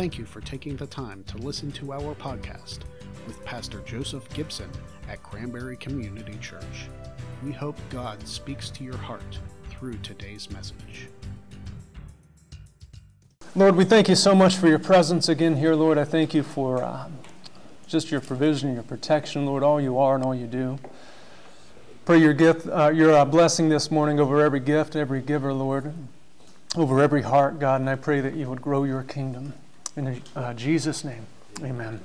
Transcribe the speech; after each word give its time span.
Thank 0.00 0.16
you 0.16 0.24
for 0.24 0.40
taking 0.40 0.76
the 0.76 0.86
time 0.86 1.24
to 1.24 1.36
listen 1.36 1.70
to 1.72 1.92
our 1.92 2.14
podcast 2.14 2.78
with 3.26 3.44
Pastor 3.44 3.80
Joseph 3.80 4.26
Gibson 4.32 4.70
at 5.10 5.22
Cranberry 5.22 5.76
Community 5.76 6.38
Church. 6.40 6.88
We 7.44 7.52
hope 7.52 7.76
God 7.90 8.26
speaks 8.26 8.70
to 8.70 8.82
your 8.82 8.96
heart 8.96 9.38
through 9.68 9.98
today's 9.98 10.50
message. 10.50 11.08
Lord, 13.54 13.76
we 13.76 13.84
thank 13.84 14.08
you 14.08 14.14
so 14.14 14.34
much 14.34 14.56
for 14.56 14.68
your 14.68 14.78
presence 14.78 15.28
again 15.28 15.56
here, 15.56 15.74
Lord. 15.74 15.98
I 15.98 16.04
thank 16.04 16.32
you 16.32 16.44
for 16.44 16.82
uh, 16.82 17.10
just 17.86 18.10
your 18.10 18.22
provision, 18.22 18.72
your 18.72 18.84
protection, 18.84 19.44
Lord, 19.44 19.62
all 19.62 19.82
you 19.82 19.98
are 19.98 20.14
and 20.14 20.24
all 20.24 20.34
you 20.34 20.46
do. 20.46 20.78
Pray 22.06 22.16
your 22.16 22.32
gift, 22.32 22.66
uh, 22.68 22.88
your 22.88 23.12
uh, 23.12 23.26
blessing 23.26 23.68
this 23.68 23.90
morning 23.90 24.18
over 24.18 24.40
every 24.40 24.60
gift, 24.60 24.96
every 24.96 25.20
giver, 25.20 25.52
Lord, 25.52 25.92
over 26.74 27.02
every 27.02 27.20
heart, 27.20 27.58
God, 27.58 27.82
and 27.82 27.90
I 27.90 27.96
pray 27.96 28.22
that 28.22 28.32
you 28.32 28.48
would 28.48 28.62
grow 28.62 28.84
your 28.84 29.02
kingdom. 29.02 29.52
In 29.96 30.22
uh, 30.36 30.54
Jesus' 30.54 31.02
name, 31.02 31.26
amen. 31.64 32.00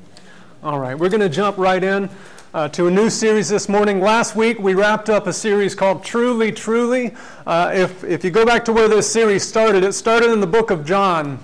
All 0.63 0.79
right, 0.79 0.97
we're 0.97 1.09
going 1.09 1.21
to 1.21 1.29
jump 1.29 1.59
right 1.59 1.83
in 1.83 2.09
uh, 2.51 2.67
to 2.69 2.87
a 2.87 2.91
new 2.91 3.11
series 3.11 3.47
this 3.47 3.69
morning. 3.69 4.01
Last 4.01 4.35
week 4.35 4.57
we 4.57 4.73
wrapped 4.73 5.07
up 5.07 5.27
a 5.27 5.33
series 5.33 5.75
called 5.75 6.03
Truly, 6.03 6.51
Truly. 6.51 7.13
Uh, 7.45 7.71
if, 7.75 8.03
if 8.03 8.23
you 8.23 8.31
go 8.31 8.43
back 8.43 8.65
to 8.65 8.73
where 8.73 8.87
this 8.87 9.11
series 9.11 9.47
started, 9.47 9.83
it 9.83 9.93
started 9.93 10.31
in 10.31 10.39
the 10.39 10.47
book 10.47 10.71
of 10.71 10.83
John, 10.83 11.37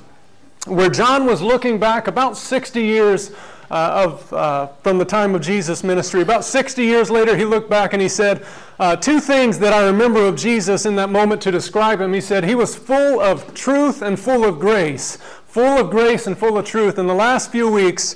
where 0.66 0.90
John 0.90 1.27
was 1.27 1.44
looking 1.44 1.77
back 1.77 2.08
about 2.08 2.35
60 2.35 2.82
years 2.82 3.32
uh, 3.70 4.05
of, 4.05 4.34
uh, 4.34 4.68
from 4.84 4.98
the 4.98 5.05
time 5.05 5.34
of 5.34 5.41
Jesus' 5.41 5.84
ministry. 5.84 6.21
About 6.21 6.44
60 6.44 6.84
years 6.84 7.10
later, 7.10 7.38
he 7.38 7.46
looked 7.46 7.70
back 7.70 7.94
and 7.94 8.02
he 8.02 8.10
said, 8.10 8.46
uh, 8.80 8.98
Two 8.98 9.21
things 9.21 9.60
that 9.60 9.71
I 9.71 9.85
remember 9.85 10.26
of 10.26 10.35
Jesus 10.35 10.85
in 10.85 10.96
that 10.98 11.10
moment 11.10 11.41
to 11.44 11.52
describe 11.52 12.02
him. 12.02 12.13
He 12.13 12.20
said, 12.20 12.44
He 12.44 12.55
was 12.55 12.76
full 12.76 13.21
of 13.21 13.54
truth 13.54 14.02
and 14.02 14.20
full 14.20 14.44
of 14.44 14.60
grace. 14.60 15.20
Full 15.52 15.80
of 15.80 15.90
grace 15.90 16.28
and 16.28 16.38
full 16.38 16.58
of 16.58 16.66
truth. 16.66 16.98
In 16.98 17.08
the 17.08 17.14
last 17.14 17.52
few 17.52 17.70
weeks, 17.70 18.16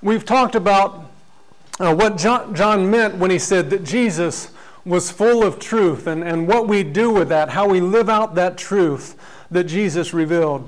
we've 0.00 0.24
talked 0.24 0.54
about 0.54 1.10
uh, 1.78 1.94
what 1.94 2.16
John, 2.16 2.54
John 2.54 2.90
meant 2.90 3.16
when 3.16 3.30
he 3.30 3.38
said 3.38 3.68
that 3.68 3.84
Jesus 3.84 4.50
was 4.86 5.10
full 5.10 5.42
of 5.42 5.58
truth 5.58 6.06
and, 6.06 6.24
and 6.24 6.48
what 6.48 6.68
we 6.68 6.82
do 6.82 7.10
with 7.10 7.28
that, 7.28 7.50
how 7.50 7.68
we 7.68 7.82
live 7.82 8.08
out 8.08 8.34
that 8.36 8.56
truth 8.56 9.14
that 9.50 9.64
Jesus 9.64 10.14
revealed. 10.14 10.66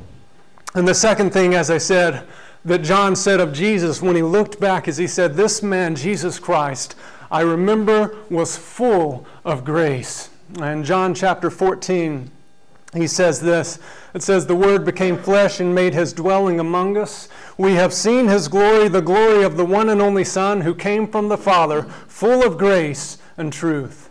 And 0.74 0.86
the 0.86 0.92
second 0.92 1.32
thing, 1.32 1.54
as 1.54 1.70
I 1.70 1.78
said, 1.78 2.28
that 2.66 2.82
John 2.82 3.16
said 3.16 3.40
of 3.40 3.54
Jesus 3.54 4.02
when 4.02 4.14
he 4.14 4.22
looked 4.22 4.60
back 4.60 4.88
is 4.88 4.98
he 4.98 5.06
said, 5.06 5.32
This 5.32 5.62
man, 5.62 5.96
Jesus 5.96 6.38
Christ, 6.38 6.94
I 7.30 7.40
remember 7.40 8.18
was 8.28 8.54
full 8.54 9.26
of 9.46 9.64
grace. 9.64 10.28
And 10.60 10.84
John 10.84 11.14
chapter 11.14 11.48
14, 11.48 12.30
he 12.94 13.06
says 13.06 13.40
this 13.40 13.78
it 14.14 14.22
says, 14.22 14.46
The 14.46 14.54
Word 14.54 14.84
became 14.84 15.16
flesh 15.16 15.60
and 15.60 15.74
made 15.74 15.94
his 15.94 16.12
dwelling 16.12 16.60
among 16.60 16.96
us. 16.98 17.28
We 17.56 17.72
have 17.74 17.94
seen 17.94 18.28
his 18.28 18.48
glory, 18.48 18.88
the 18.88 19.00
glory 19.00 19.42
of 19.42 19.56
the 19.56 19.64
one 19.64 19.88
and 19.88 20.02
only 20.02 20.24
Son 20.24 20.60
who 20.60 20.74
came 20.74 21.06
from 21.06 21.28
the 21.28 21.38
Father, 21.38 21.82
full 22.06 22.44
of 22.44 22.58
grace 22.58 23.18
and 23.36 23.52
truth. 23.52 24.10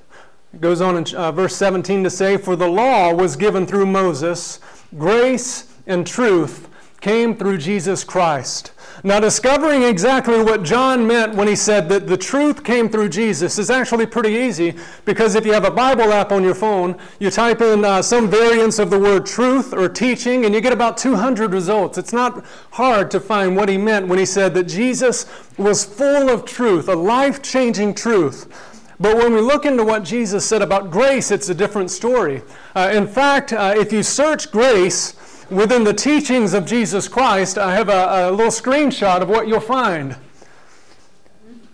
It 0.53 0.61
goes 0.61 0.81
on 0.81 0.97
in 0.97 1.15
uh, 1.15 1.31
verse 1.31 1.55
17 1.55 2.03
to 2.03 2.09
say, 2.09 2.37
For 2.37 2.55
the 2.55 2.67
law 2.67 3.13
was 3.13 3.35
given 3.35 3.67
through 3.67 3.85
Moses, 3.85 4.59
grace 4.97 5.71
and 5.85 6.05
truth 6.05 6.67
came 6.99 7.35
through 7.35 7.57
Jesus 7.59 8.03
Christ. 8.03 8.71
Now, 9.03 9.19
discovering 9.19 9.81
exactly 9.81 10.43
what 10.43 10.61
John 10.61 11.07
meant 11.07 11.33
when 11.33 11.47
he 11.47 11.55
said 11.55 11.89
that 11.89 12.05
the 12.05 12.17
truth 12.17 12.63
came 12.63 12.87
through 12.87 13.09
Jesus 13.09 13.57
is 13.57 13.71
actually 13.71 14.05
pretty 14.05 14.29
easy 14.29 14.75
because 15.05 15.33
if 15.33 15.43
you 15.43 15.53
have 15.53 15.65
a 15.65 15.71
Bible 15.71 16.13
app 16.13 16.31
on 16.31 16.43
your 16.43 16.53
phone, 16.53 16.95
you 17.19 17.31
type 17.31 17.61
in 17.61 17.83
uh, 17.83 18.03
some 18.03 18.29
variants 18.29 18.77
of 18.77 18.91
the 18.91 18.99
word 18.99 19.25
truth 19.25 19.73
or 19.73 19.89
teaching 19.89 20.45
and 20.45 20.53
you 20.53 20.61
get 20.61 20.71
about 20.71 20.97
200 20.97 21.51
results. 21.51 21.97
It's 21.97 22.13
not 22.13 22.45
hard 22.73 23.09
to 23.09 23.19
find 23.19 23.55
what 23.55 23.69
he 23.69 23.77
meant 23.77 24.07
when 24.07 24.19
he 24.19 24.25
said 24.25 24.53
that 24.53 24.65
Jesus 24.65 25.25
was 25.57 25.83
full 25.83 26.29
of 26.29 26.45
truth, 26.45 26.87
a 26.87 26.95
life 26.95 27.41
changing 27.41 27.95
truth. 27.95 28.69
But 28.99 29.17
when 29.17 29.33
we 29.33 29.41
look 29.41 29.65
into 29.65 29.83
what 29.83 30.03
Jesus 30.03 30.45
said 30.45 30.61
about 30.61 30.91
grace, 30.91 31.31
it's 31.31 31.49
a 31.49 31.55
different 31.55 31.89
story. 31.89 32.43
Uh, 32.75 32.91
in 32.93 33.07
fact, 33.07 33.51
uh, 33.51 33.73
if 33.75 33.91
you 33.91 34.03
search 34.03 34.51
grace, 34.51 35.15
within 35.51 35.83
the 35.83 35.93
teachings 35.93 36.53
of 36.53 36.65
Jesus 36.65 37.07
Christ, 37.07 37.57
I 37.57 37.75
have 37.75 37.89
a, 37.89 38.29
a, 38.29 38.31
little 38.31 38.51
screenshot 38.51 39.21
of 39.21 39.29
what 39.29 39.47
you'll 39.47 39.59
find. 39.59 40.15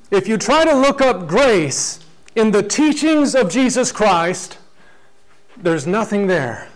If 0.10 0.28
you 0.28 0.38
try 0.38 0.66
to 0.66 0.74
look 0.74 1.00
up 1.00 1.28
grace 1.28 2.00
in 2.36 2.52
the 2.52 2.64
teachings 2.64 3.36
of 3.36 3.50
Jesus 3.50 3.92
Christ, 3.92 4.58
there's 5.56 5.86
nothing 5.86 6.28
there. 6.28 6.70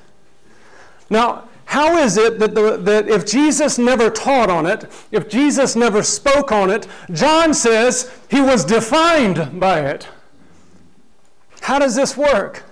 Now, 1.10 1.50
how 1.66 1.98
is 1.98 2.18
it 2.18 2.40
that, 2.40 2.54
the, 2.54 2.78
that 2.78 3.08
if 3.08 3.26
Jesus 3.26 3.78
never 3.78 4.10
taught 4.10 4.50
on 4.50 4.66
it, 4.66 4.92
if 5.12 5.30
Jesus 5.30 5.76
never 5.76 6.04
spoke 6.04 6.52
on 6.52 6.70
it, 6.70 6.88
John 7.12 7.54
says 7.54 8.12
he 8.30 8.42
was 8.42 8.66
defined 8.66 9.60
by 9.60 9.80
it? 9.82 10.08
How 11.62 11.80
does 11.80 11.96
this 11.96 12.18
work? 12.18 12.64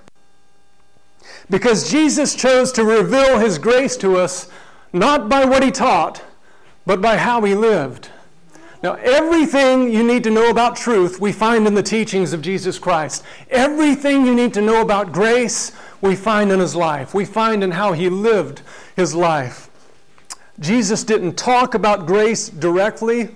Because 1.49 1.89
Jesus 1.89 2.35
chose 2.35 2.71
to 2.73 2.83
reveal 2.83 3.39
his 3.39 3.57
grace 3.57 3.97
to 3.97 4.17
us 4.17 4.49
not 4.93 5.29
by 5.29 5.45
what 5.45 5.63
he 5.63 5.71
taught, 5.71 6.23
but 6.85 7.01
by 7.01 7.17
how 7.17 7.41
he 7.43 7.55
lived. 7.55 8.09
Now, 8.81 8.93
everything 8.93 9.91
you 9.91 10.03
need 10.03 10.23
to 10.23 10.29
know 10.29 10.49
about 10.49 10.77
truth, 10.77 11.19
we 11.19 11.33
find 11.33 11.67
in 11.67 11.73
the 11.73 11.83
teachings 11.83 12.31
of 12.31 12.41
Jesus 12.41 12.79
Christ. 12.79 13.23
Everything 13.49 14.25
you 14.25 14.33
need 14.33 14.53
to 14.53 14.61
know 14.61 14.81
about 14.81 15.11
grace, 15.11 15.73
we 16.01 16.15
find 16.15 16.51
in 16.51 16.59
his 16.59 16.75
life. 16.75 17.13
We 17.13 17.25
find 17.25 17.63
in 17.63 17.71
how 17.71 17.91
he 17.91 18.09
lived 18.09 18.61
his 18.95 19.13
life. 19.13 19.69
Jesus 20.59 21.03
didn't 21.03 21.37
talk 21.37 21.73
about 21.73 22.05
grace 22.05 22.47
directly, 22.47 23.35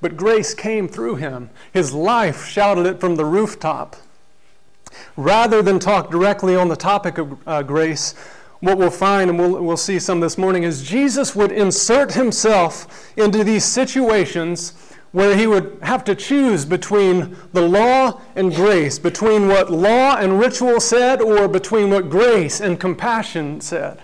but 0.00 0.16
grace 0.16 0.54
came 0.54 0.88
through 0.88 1.16
him. 1.16 1.50
His 1.72 1.92
life 1.92 2.46
shouted 2.46 2.86
it 2.86 2.98
from 2.98 3.16
the 3.16 3.24
rooftop. 3.26 3.96
Rather 5.20 5.60
than 5.60 5.78
talk 5.78 6.10
directly 6.10 6.56
on 6.56 6.68
the 6.68 6.76
topic 6.76 7.18
of 7.18 7.36
uh, 7.46 7.62
grace, 7.62 8.14
what 8.60 8.78
we'll 8.78 8.90
find, 8.90 9.28
and 9.28 9.38
we'll, 9.38 9.62
we'll 9.62 9.76
see 9.76 9.98
some 9.98 10.18
this 10.18 10.38
morning, 10.38 10.62
is 10.62 10.82
Jesus 10.82 11.36
would 11.36 11.52
insert 11.52 12.14
himself 12.14 13.12
into 13.18 13.44
these 13.44 13.62
situations 13.62 14.72
where 15.12 15.36
he 15.36 15.46
would 15.46 15.78
have 15.82 16.04
to 16.04 16.14
choose 16.14 16.64
between 16.64 17.36
the 17.52 17.60
law 17.60 18.18
and 18.34 18.54
grace, 18.54 18.98
between 18.98 19.46
what 19.46 19.70
law 19.70 20.16
and 20.16 20.40
ritual 20.40 20.80
said, 20.80 21.20
or 21.20 21.48
between 21.48 21.90
what 21.90 22.08
grace 22.08 22.58
and 22.58 22.80
compassion 22.80 23.60
said. 23.60 24.00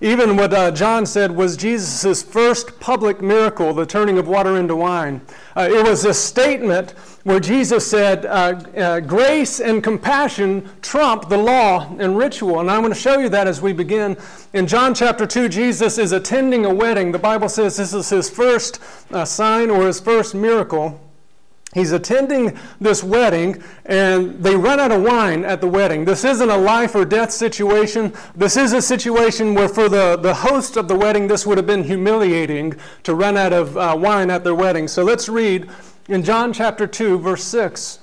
Even 0.00 0.36
what 0.36 0.54
uh, 0.54 0.70
John 0.70 1.06
said 1.06 1.32
was 1.32 1.56
Jesus' 1.56 2.22
first 2.22 2.78
public 2.78 3.20
miracle, 3.20 3.74
the 3.74 3.84
turning 3.84 4.16
of 4.16 4.28
water 4.28 4.56
into 4.56 4.76
wine. 4.76 5.20
Uh, 5.56 5.68
it 5.70 5.84
was 5.84 6.04
a 6.04 6.14
statement 6.14 6.92
where 7.24 7.40
Jesus 7.40 7.88
said, 7.88 8.24
uh, 8.24 8.60
uh, 8.76 9.00
Grace 9.00 9.58
and 9.58 9.82
compassion 9.82 10.70
trump 10.82 11.28
the 11.28 11.36
law 11.36 11.94
and 11.98 12.16
ritual. 12.16 12.60
And 12.60 12.70
I'm 12.70 12.82
going 12.82 12.92
to 12.92 12.98
show 12.98 13.18
you 13.18 13.28
that 13.30 13.48
as 13.48 13.60
we 13.60 13.72
begin. 13.72 14.16
In 14.52 14.68
John 14.68 14.94
chapter 14.94 15.26
2, 15.26 15.48
Jesus 15.48 15.98
is 15.98 16.12
attending 16.12 16.64
a 16.64 16.72
wedding. 16.72 17.10
The 17.10 17.18
Bible 17.18 17.48
says 17.48 17.76
this 17.76 17.92
is 17.92 18.08
his 18.08 18.30
first 18.30 18.80
uh, 19.10 19.24
sign 19.24 19.68
or 19.68 19.86
his 19.86 19.98
first 19.98 20.32
miracle. 20.32 21.07
He's 21.74 21.92
attending 21.92 22.58
this 22.80 23.04
wedding, 23.04 23.62
and 23.84 24.42
they 24.42 24.56
run 24.56 24.80
out 24.80 24.90
of 24.90 25.02
wine 25.02 25.44
at 25.44 25.60
the 25.60 25.68
wedding. 25.68 26.06
This 26.06 26.24
isn't 26.24 26.48
a 26.48 26.56
life 26.56 26.94
or 26.94 27.04
death 27.04 27.30
situation. 27.30 28.14
This 28.34 28.56
is 28.56 28.72
a 28.72 28.80
situation 28.80 29.54
where, 29.54 29.68
for 29.68 29.90
the, 29.90 30.16
the 30.16 30.32
host 30.32 30.78
of 30.78 30.88
the 30.88 30.96
wedding, 30.96 31.28
this 31.28 31.46
would 31.46 31.58
have 31.58 31.66
been 31.66 31.84
humiliating 31.84 32.74
to 33.02 33.14
run 33.14 33.36
out 33.36 33.52
of 33.52 33.76
uh, 33.76 33.94
wine 33.98 34.30
at 34.30 34.44
their 34.44 34.54
wedding. 34.54 34.88
So 34.88 35.04
let's 35.04 35.28
read 35.28 35.68
in 36.08 36.22
John 36.22 36.54
chapter 36.54 36.86
2, 36.86 37.18
verse 37.18 37.44
6. 37.44 37.98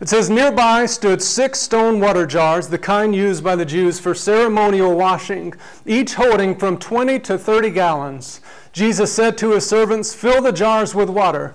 It 0.00 0.08
says, 0.08 0.30
Nearby 0.30 0.86
stood 0.86 1.22
six 1.22 1.60
stone 1.60 1.98
water 1.98 2.26
jars, 2.26 2.68
the 2.68 2.78
kind 2.78 3.14
used 3.14 3.42
by 3.42 3.56
the 3.56 3.64
Jews 3.64 3.98
for 3.98 4.14
ceremonial 4.14 4.96
washing, 4.96 5.54
each 5.86 6.14
holding 6.14 6.56
from 6.56 6.78
20 6.78 7.18
to 7.20 7.38
30 7.38 7.70
gallons. 7.70 8.40
Jesus 8.72 9.12
said 9.12 9.38
to 9.38 9.52
his 9.52 9.68
servants, 9.68 10.14
Fill 10.14 10.42
the 10.42 10.52
jars 10.52 10.94
with 10.94 11.08
water. 11.08 11.54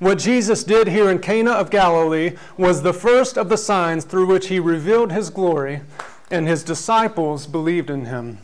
What 0.00 0.18
Jesus 0.18 0.64
did 0.64 0.88
here 0.88 1.08
in 1.08 1.20
Cana 1.20 1.52
of 1.52 1.70
Galilee 1.70 2.36
was 2.56 2.82
the 2.82 2.92
first 2.92 3.38
of 3.38 3.48
the 3.48 3.56
signs 3.56 4.04
through 4.04 4.26
which 4.26 4.48
he 4.48 4.58
revealed 4.58 5.12
his 5.12 5.30
glory, 5.30 5.82
and 6.30 6.48
his 6.48 6.64
disciples 6.64 7.46
believed 7.46 7.90
in 7.90 8.06
him. 8.06 8.38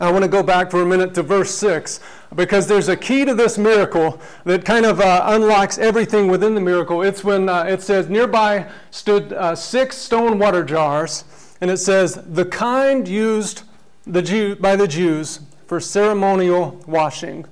I 0.00 0.10
want 0.10 0.24
to 0.24 0.28
go 0.28 0.42
back 0.42 0.72
for 0.72 0.82
a 0.82 0.86
minute 0.86 1.14
to 1.14 1.22
verse 1.22 1.54
6 1.54 2.00
because 2.34 2.66
there's 2.66 2.88
a 2.88 2.96
key 2.96 3.24
to 3.24 3.32
this 3.32 3.56
miracle 3.56 4.20
that 4.42 4.64
kind 4.64 4.84
of 4.84 5.00
uh, 5.00 5.22
unlocks 5.26 5.78
everything 5.78 6.26
within 6.26 6.56
the 6.56 6.60
miracle. 6.60 7.02
It's 7.02 7.22
when 7.22 7.48
uh, 7.48 7.62
it 7.62 7.80
says, 7.80 8.08
Nearby 8.08 8.68
stood 8.90 9.32
uh, 9.32 9.54
six 9.54 9.96
stone 9.96 10.40
water 10.40 10.64
jars, 10.64 11.22
and 11.60 11.70
it 11.70 11.76
says, 11.76 12.20
The 12.26 12.44
kind 12.44 13.06
used 13.06 13.62
the 14.04 14.22
Jew, 14.22 14.56
by 14.56 14.74
the 14.74 14.88
Jews 14.88 15.38
for 15.68 15.78
ceremonial 15.78 16.82
washing. 16.88 17.46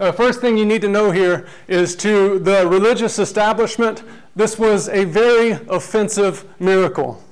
Uh, 0.00 0.10
first 0.10 0.40
thing 0.40 0.56
you 0.56 0.64
need 0.64 0.82
to 0.82 0.88
know 0.88 1.10
here 1.10 1.46
is 1.68 1.94
to 1.96 2.38
the 2.40 2.66
religious 2.66 3.18
establishment, 3.18 4.02
this 4.34 4.58
was 4.58 4.88
a 4.88 5.04
very 5.04 5.52
offensive 5.68 6.44
miracle. 6.58 7.22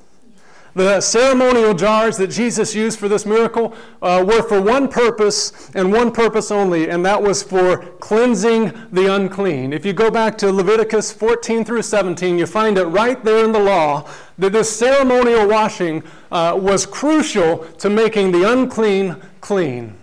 The 0.75 1.03
ceremonial 1.03 1.75
jars 1.75 2.17
that 2.17 2.29
Jesus 2.29 2.75
used 2.75 2.99
for 2.99 3.07
this 3.07 3.27
miracle 3.27 3.75
uh, 4.01 4.25
were 4.27 4.43
for 4.43 4.63
one 4.63 4.89
purpose 4.89 5.71
and 5.75 5.93
one 5.93 6.13
purpose 6.13 6.51
only, 6.51 6.89
and 6.89 7.05
that 7.05 7.23
was 7.23 7.43
for 7.43 7.79
cleansing 8.01 8.73
the 8.91 9.15
unclean. 9.15 9.75
If 9.75 9.85
you 9.85 9.93
go 9.93 10.11
back 10.11 10.39
to 10.39 10.51
Leviticus 10.51 11.13
14 11.13 11.67
through 11.67 11.83
17, 11.83 12.39
you 12.39 12.47
find 12.47 12.79
it 12.79 12.85
right 12.85 13.23
there 13.23 13.45
in 13.45 13.53
the 13.53 13.59
law 13.59 14.09
that 14.39 14.55
this 14.55 14.75
ceremonial 14.75 15.47
washing 15.47 16.03
uh, 16.31 16.59
was 16.59 16.87
crucial 16.87 17.59
to 17.79 17.91
making 17.91 18.33
the 18.33 18.51
unclean 18.51 19.17
clean. 19.43 19.95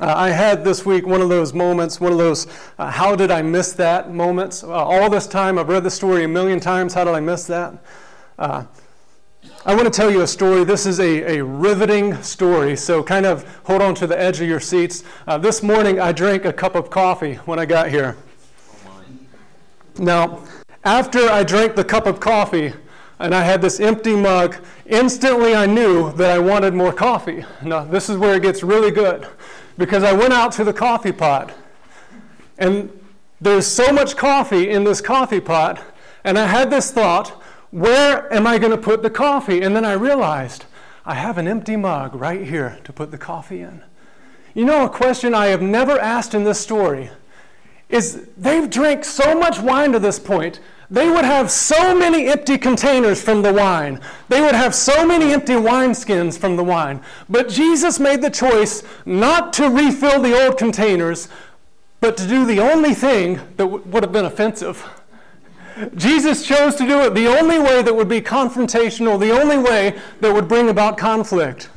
Uh, 0.00 0.12
I 0.16 0.30
had 0.30 0.64
this 0.64 0.84
week 0.84 1.06
one 1.06 1.20
of 1.20 1.28
those 1.28 1.54
moments, 1.54 2.00
one 2.00 2.10
of 2.10 2.18
those 2.18 2.48
uh, 2.78 2.90
how 2.90 3.14
did 3.14 3.30
I 3.30 3.42
miss 3.42 3.74
that 3.74 4.12
moments. 4.12 4.64
Uh, 4.64 4.72
all 4.72 5.08
this 5.08 5.28
time, 5.28 5.56
I've 5.56 5.68
read 5.68 5.84
the 5.84 5.90
story 5.90 6.24
a 6.24 6.28
million 6.28 6.58
times. 6.58 6.94
How 6.94 7.04
did 7.04 7.14
I 7.14 7.20
miss 7.20 7.46
that? 7.46 7.74
Uh, 8.36 8.64
I 9.64 9.74
want 9.74 9.84
to 9.84 9.96
tell 9.96 10.10
you 10.10 10.22
a 10.22 10.26
story. 10.26 10.64
This 10.64 10.84
is 10.84 10.98
a, 10.98 11.38
a 11.38 11.44
riveting 11.44 12.20
story, 12.22 12.74
so 12.76 13.04
kind 13.04 13.24
of 13.24 13.46
hold 13.64 13.82
on 13.82 13.94
to 13.96 14.08
the 14.08 14.20
edge 14.20 14.40
of 14.40 14.48
your 14.48 14.58
seats. 14.58 15.04
Uh, 15.28 15.38
this 15.38 15.62
morning, 15.62 16.00
I 16.00 16.10
drank 16.10 16.44
a 16.44 16.52
cup 16.52 16.74
of 16.74 16.90
coffee 16.90 17.34
when 17.44 17.60
I 17.60 17.64
got 17.64 17.88
here. 17.88 18.16
Now, 19.96 20.42
after 20.82 21.20
I 21.30 21.44
drank 21.44 21.76
the 21.76 21.84
cup 21.84 22.06
of 22.06 22.18
coffee 22.18 22.72
and 23.20 23.32
I 23.32 23.44
had 23.44 23.62
this 23.62 23.78
empty 23.78 24.16
mug, 24.16 24.56
instantly 24.86 25.54
I 25.54 25.66
knew 25.66 26.12
that 26.14 26.30
I 26.32 26.40
wanted 26.40 26.74
more 26.74 26.92
coffee. 26.92 27.44
Now, 27.62 27.84
this 27.84 28.10
is 28.10 28.16
where 28.16 28.34
it 28.34 28.42
gets 28.42 28.64
really 28.64 28.90
good 28.90 29.28
because 29.76 30.02
I 30.02 30.12
went 30.12 30.32
out 30.32 30.52
to 30.52 30.64
the 30.64 30.72
coffee 30.72 31.12
pot 31.12 31.52
and 32.58 32.90
there's 33.40 33.66
so 33.66 33.92
much 33.92 34.16
coffee 34.16 34.70
in 34.70 34.84
this 34.84 35.00
coffee 35.00 35.40
pot, 35.40 35.82
and 36.24 36.38
I 36.38 36.46
had 36.46 36.70
this 36.70 36.90
thought 36.90 37.42
where 37.70 38.32
am 38.32 38.46
I 38.46 38.58
going 38.58 38.70
to 38.70 38.78
put 38.78 39.02
the 39.02 39.10
coffee? 39.10 39.60
And 39.60 39.74
then 39.74 39.84
I 39.84 39.94
realized 39.94 40.64
I 41.04 41.14
have 41.14 41.38
an 41.38 41.48
empty 41.48 41.76
mug 41.76 42.14
right 42.14 42.46
here 42.46 42.78
to 42.84 42.92
put 42.92 43.10
the 43.10 43.18
coffee 43.18 43.62
in. 43.62 43.82
You 44.54 44.64
know, 44.64 44.84
a 44.84 44.88
question 44.88 45.34
I 45.34 45.46
have 45.46 45.60
never 45.60 45.98
asked 45.98 46.34
in 46.34 46.44
this 46.44 46.60
story 46.60 47.10
is 47.94 48.26
they've 48.36 48.68
drank 48.68 49.04
so 49.04 49.38
much 49.38 49.60
wine 49.60 49.92
to 49.92 49.98
this 49.98 50.18
point, 50.18 50.60
they 50.90 51.08
would 51.08 51.24
have 51.24 51.50
so 51.50 51.94
many 51.94 52.26
empty 52.26 52.58
containers 52.58 53.22
from 53.22 53.42
the 53.42 53.52
wine. 53.52 54.00
They 54.28 54.40
would 54.40 54.54
have 54.54 54.74
so 54.74 55.06
many 55.06 55.32
empty 55.32 55.54
wineskins 55.54 56.36
from 56.36 56.56
the 56.56 56.64
wine. 56.64 57.00
But 57.28 57.48
Jesus 57.48 57.98
made 57.98 58.20
the 58.20 58.30
choice 58.30 58.82
not 59.06 59.52
to 59.54 59.68
refill 59.68 60.20
the 60.20 60.44
old 60.44 60.58
containers, 60.58 61.28
but 62.00 62.16
to 62.18 62.26
do 62.26 62.44
the 62.44 62.60
only 62.60 62.92
thing 62.92 63.36
that 63.56 63.64
w- 63.64 63.82
would 63.86 64.02
have 64.02 64.12
been 64.12 64.26
offensive 64.26 64.84
Jesus 65.96 66.46
chose 66.46 66.76
to 66.76 66.86
do 66.86 67.00
it 67.00 67.14
the 67.14 67.26
only 67.26 67.58
way 67.58 67.82
that 67.82 67.94
would 67.94 68.08
be 68.08 68.20
confrontational, 68.20 69.18
the 69.18 69.32
only 69.32 69.58
way 69.58 69.98
that 70.20 70.32
would 70.32 70.46
bring 70.46 70.68
about 70.68 70.96
conflict. 70.96 71.68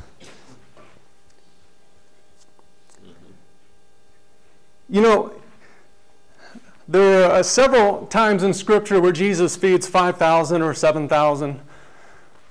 You 4.88 5.02
know, 5.02 5.32
there 6.88 7.30
are 7.30 7.32
uh, 7.32 7.42
several 7.42 8.06
times 8.06 8.42
in 8.42 8.54
Scripture 8.54 8.98
where 8.98 9.12
Jesus 9.12 9.56
feeds 9.56 9.86
5,000 9.86 10.62
or 10.62 10.72
7,000. 10.72 11.60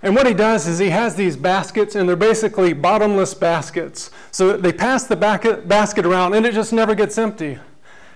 And 0.04 0.16
what 0.16 0.28
he 0.28 0.36
does 0.36 0.68
is 0.68 0.78
he 0.78 0.92
has 0.92 1.16
these 1.16 1.36
baskets, 1.36 1.96
and 1.96 2.08
they're 2.08 2.16
basically 2.16 2.74
bottomless 2.74 3.34
baskets. 3.34 4.12
So 4.30 4.56
they 4.56 4.72
pass 4.72 5.06
the 5.06 5.16
basket 5.16 6.06
around, 6.06 6.36
and 6.36 6.46
it 6.46 6.54
just 6.54 6.72
never 6.72 6.94
gets 6.94 7.18
empty. 7.18 7.58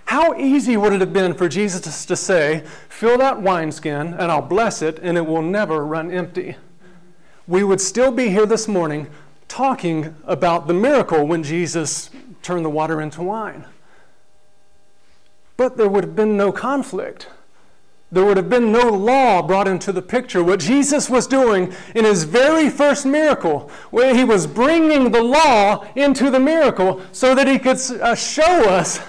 How 0.05 0.37
easy 0.37 0.77
would 0.77 0.93
it 0.93 1.01
have 1.01 1.11
been 1.11 1.33
for 1.33 1.49
Jesus 1.49 2.05
to 2.05 2.15
say, 2.15 2.63
Fill 2.87 3.17
that 3.17 3.41
wineskin, 3.41 4.13
and 4.13 4.31
I'll 4.31 4.43
bless 4.43 4.83
it, 4.83 4.99
and 4.99 5.17
it 5.17 5.25
will 5.25 5.41
never 5.41 5.83
run 5.85 6.11
empty? 6.11 6.55
We 7.47 7.63
would 7.63 7.81
still 7.81 8.11
be 8.11 8.29
here 8.29 8.45
this 8.45 8.67
morning 8.67 9.07
talking 9.47 10.15
about 10.25 10.67
the 10.67 10.73
miracle 10.75 11.25
when 11.25 11.41
Jesus 11.41 12.11
turned 12.43 12.63
the 12.63 12.69
water 12.69 13.01
into 13.01 13.23
wine. 13.23 13.65
But 15.61 15.77
there 15.77 15.89
would 15.89 16.03
have 16.03 16.15
been 16.15 16.35
no 16.35 16.51
conflict. 16.51 17.27
There 18.11 18.25
would 18.25 18.35
have 18.37 18.49
been 18.49 18.71
no 18.71 18.89
law 18.89 19.43
brought 19.43 19.67
into 19.67 19.91
the 19.91 20.01
picture. 20.01 20.43
What 20.43 20.59
Jesus 20.59 21.07
was 21.07 21.27
doing 21.27 21.71
in 21.93 22.03
his 22.03 22.23
very 22.23 22.67
first 22.67 23.05
miracle, 23.05 23.69
where 23.91 24.15
he 24.15 24.23
was 24.23 24.47
bringing 24.47 25.11
the 25.11 25.21
law 25.21 25.85
into 25.95 26.31
the 26.31 26.39
miracle 26.39 26.99
so 27.11 27.35
that 27.35 27.47
he 27.47 27.59
could 27.59 27.77
uh, 27.77 28.15
show 28.15 28.71
us 28.71 29.01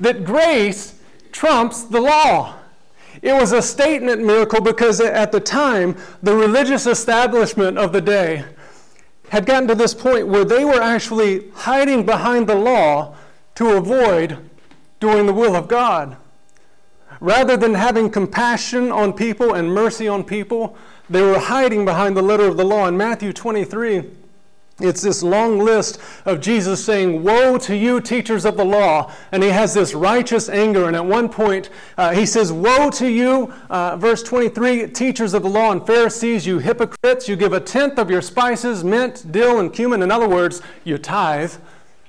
that 0.00 0.24
grace 0.24 0.98
trumps 1.30 1.82
the 1.82 2.00
law. 2.00 2.54
It 3.20 3.34
was 3.34 3.52
a 3.52 3.60
statement 3.60 4.24
miracle 4.24 4.62
because 4.62 4.98
at 5.02 5.30
the 5.30 5.40
time, 5.40 5.94
the 6.22 6.34
religious 6.34 6.86
establishment 6.86 7.76
of 7.76 7.92
the 7.92 8.00
day 8.00 8.46
had 9.28 9.44
gotten 9.44 9.68
to 9.68 9.74
this 9.74 9.92
point 9.92 10.26
where 10.26 10.46
they 10.46 10.64
were 10.64 10.80
actually 10.80 11.50
hiding 11.50 12.06
behind 12.06 12.46
the 12.46 12.54
law 12.54 13.14
to 13.56 13.76
avoid 13.76 14.38
doing 15.00 15.26
the 15.26 15.32
will 15.32 15.54
of 15.54 15.68
God. 15.68 16.16
Rather 17.20 17.56
than 17.56 17.74
having 17.74 18.10
compassion 18.10 18.92
on 18.92 19.12
people 19.12 19.54
and 19.54 19.72
mercy 19.72 20.06
on 20.06 20.24
people, 20.24 20.76
they 21.08 21.22
were 21.22 21.38
hiding 21.38 21.84
behind 21.84 22.16
the 22.16 22.22
letter 22.22 22.44
of 22.44 22.56
the 22.56 22.64
law. 22.64 22.86
In 22.86 22.96
Matthew 22.96 23.32
23, 23.32 24.04
it's 24.78 25.00
this 25.00 25.22
long 25.22 25.58
list 25.58 25.98
of 26.26 26.42
Jesus 26.42 26.84
saying, 26.84 27.22
Woe 27.22 27.56
to 27.58 27.74
you, 27.74 27.98
teachers 27.98 28.44
of 28.44 28.58
the 28.58 28.64
law. 28.64 29.10
And 29.32 29.42
he 29.42 29.48
has 29.48 29.72
this 29.72 29.94
righteous 29.94 30.50
anger. 30.50 30.86
And 30.86 30.94
at 30.94 31.06
one 31.06 31.30
point, 31.30 31.70
uh, 31.96 32.12
he 32.12 32.26
says, 32.26 32.52
Woe 32.52 32.90
to 32.90 33.08
you, 33.08 33.54
uh, 33.70 33.96
verse 33.96 34.22
23, 34.22 34.88
teachers 34.88 35.32
of 35.32 35.44
the 35.44 35.48
law 35.48 35.72
and 35.72 35.86
Pharisees, 35.86 36.46
you 36.46 36.58
hypocrites. 36.58 37.26
You 37.26 37.36
give 37.36 37.54
a 37.54 37.60
tenth 37.60 37.98
of 37.98 38.10
your 38.10 38.20
spices, 38.20 38.84
mint, 38.84 39.32
dill, 39.32 39.60
and 39.60 39.72
cumin. 39.72 40.02
In 40.02 40.10
other 40.10 40.28
words, 40.28 40.60
you 40.84 40.98
tithe. 40.98 41.54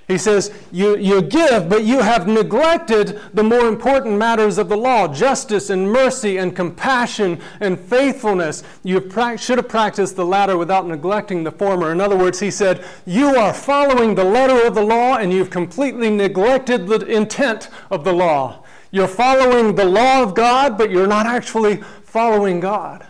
He 0.08 0.18
says, 0.18 0.54
you, 0.72 0.96
you 0.96 1.22
give, 1.22 1.68
but 1.68 1.84
you 1.84 2.00
have 2.00 2.30
neglected 2.30 3.20
the 3.34 3.44
more 3.44 3.68
important 3.68 4.18
matters 4.18 4.58
of 4.58 4.70
the 4.70 4.78
law 4.78 5.06
justice 5.10 5.70
and 5.70 5.92
mercy 5.92 6.38
and 6.38 6.56
compassion 6.56 7.42
and 7.60 7.78
faithfulness. 7.78 8.64
You 8.84 9.02
pra- 9.02 9.38
should 9.38 9.58
have 9.58 9.68
practiced 9.68 10.16
the 10.16 10.26
latter 10.26 10.58
without 10.58 10.88
neglecting 10.88 11.44
the 11.44 11.52
former. 11.52 11.92
In 11.92 12.00
other 12.00 12.16
words, 12.16 12.40
he 12.40 12.52
said, 12.52 12.86
You 13.06 13.36
are 13.36 13.54
following 13.54 14.16
the 14.16 14.24
letter 14.24 14.66
of 14.66 14.76
the 14.76 14.82
law 14.82 15.18
and 15.18 15.34
you've 15.34 15.50
completely 15.50 16.10
neglected 16.10 16.88
the 16.88 17.06
intent 17.06 17.70
of 17.92 18.06
the 18.06 18.14
law. 18.14 18.64
You're 18.92 19.10
following 19.10 19.76
the 19.76 19.84
law 19.84 20.24
of 20.24 20.34
God, 20.34 20.78
but 20.78 20.90
you're 20.90 21.06
not 21.06 21.26
actually 21.26 21.82
following 22.04 22.62
God. 22.62 23.06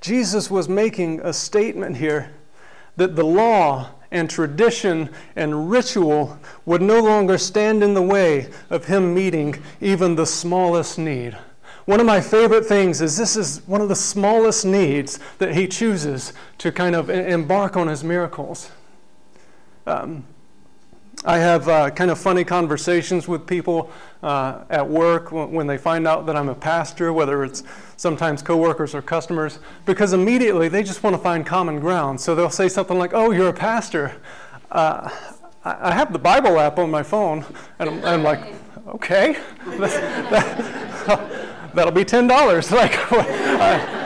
Jesus 0.00 0.50
was 0.50 0.68
making 0.68 1.20
a 1.20 1.32
statement 1.32 1.96
here 1.96 2.30
that 2.96 3.16
the 3.16 3.24
law 3.24 3.90
and 4.10 4.30
tradition 4.30 5.10
and 5.34 5.70
ritual 5.70 6.38
would 6.64 6.82
no 6.82 7.00
longer 7.00 7.38
stand 7.38 7.82
in 7.82 7.94
the 7.94 8.02
way 8.02 8.48
of 8.70 8.86
him 8.86 9.14
meeting 9.14 9.62
even 9.80 10.14
the 10.14 10.26
smallest 10.26 10.98
need. 10.98 11.36
One 11.84 12.00
of 12.00 12.06
my 12.06 12.20
favorite 12.20 12.66
things 12.66 13.00
is 13.00 13.16
this 13.16 13.36
is 13.36 13.62
one 13.66 13.80
of 13.80 13.88
the 13.88 13.96
smallest 13.96 14.64
needs 14.64 15.20
that 15.38 15.54
he 15.54 15.68
chooses 15.68 16.32
to 16.58 16.72
kind 16.72 16.96
of 16.96 17.10
embark 17.10 17.76
on 17.76 17.86
his 17.86 18.02
miracles. 18.02 18.70
Um, 19.86 20.24
I 21.26 21.38
have 21.38 21.68
uh, 21.68 21.90
kind 21.90 22.12
of 22.12 22.20
funny 22.20 22.44
conversations 22.44 23.26
with 23.26 23.48
people 23.48 23.90
uh, 24.22 24.62
at 24.70 24.88
work 24.88 25.32
when 25.32 25.66
they 25.66 25.76
find 25.76 26.06
out 26.06 26.24
that 26.26 26.36
I'm 26.36 26.48
a 26.48 26.54
pastor, 26.54 27.12
whether 27.12 27.42
it's 27.42 27.64
sometimes 27.96 28.42
coworkers 28.42 28.94
or 28.94 29.02
customers, 29.02 29.58
because 29.86 30.12
immediately 30.12 30.68
they 30.68 30.84
just 30.84 31.02
want 31.02 31.16
to 31.16 31.22
find 31.22 31.44
common 31.44 31.80
ground. 31.80 32.20
So 32.20 32.36
they'll 32.36 32.48
say 32.48 32.68
something 32.68 32.96
like, 32.96 33.12
"Oh, 33.12 33.32
you're 33.32 33.48
a 33.48 33.52
pastor." 33.52 34.14
Uh, 34.70 35.10
I 35.64 35.92
have 35.92 36.12
the 36.12 36.18
Bible 36.18 36.60
app 36.60 36.78
on 36.78 36.92
my 36.92 37.02
phone, 37.02 37.44
and 37.80 37.90
I'm, 37.90 38.04
I'm 38.04 38.22
like, 38.22 38.54
"Okay, 38.86 39.36
that, 39.66 41.72
will 41.74 41.90
be 41.90 42.04
ten 42.04 42.28
dollars." 42.28 42.70
Like. 42.70 44.05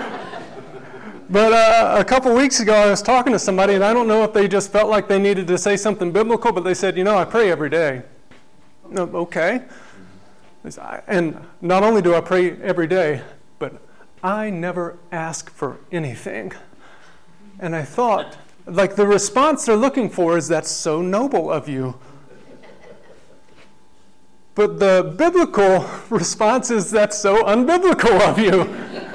But 1.31 1.53
uh, 1.53 1.95
a 1.97 2.05
couple 2.05 2.35
weeks 2.35 2.59
ago, 2.59 2.75
I 2.75 2.91
was 2.91 3.01
talking 3.01 3.33
to 3.33 3.39
somebody, 3.39 3.75
and 3.75 3.85
I 3.85 3.95
don't 3.95 4.09
know 4.09 4.25
if 4.25 4.33
they 4.33 4.49
just 4.49 4.73
felt 4.73 4.91
like 4.91 5.07
they 5.07 5.21
needed 5.21 5.47
to 5.47 5.59
say 5.59 5.77
something 5.77 6.11
biblical, 6.11 6.51
but 6.51 6.65
they 6.65 6.75
said, 6.75 6.97
You 6.97 7.05
know, 7.05 7.17
I 7.17 7.25
pray 7.25 7.53
every 7.53 7.71
day. 7.71 8.03
Okay. 8.97 9.63
And 11.07 11.41
not 11.61 11.85
only 11.85 12.03
do 12.03 12.17
I 12.17 12.21
pray 12.21 12.57
every 12.61 12.89
day, 12.89 13.23
but 13.61 13.81
I 14.25 14.51
never 14.51 14.99
ask 15.13 15.49
for 15.51 15.79
anything. 15.93 16.53
And 17.61 17.77
I 17.77 17.83
thought, 17.83 18.37
like 18.67 18.97
the 18.97 19.07
response 19.07 19.67
they're 19.67 19.77
looking 19.77 20.11
for 20.11 20.37
is 20.37 20.49
that's 20.49 20.71
so 20.71 21.01
noble 21.01 21.49
of 21.49 21.69
you. 21.69 21.95
But 24.57 24.81
the 24.81 25.15
biblical 25.17 25.89
response 26.11 26.73
is 26.73 26.91
that's 26.91 27.17
so 27.17 27.45
unbiblical 27.45 28.21
of 28.21 28.37
you. 28.37 29.07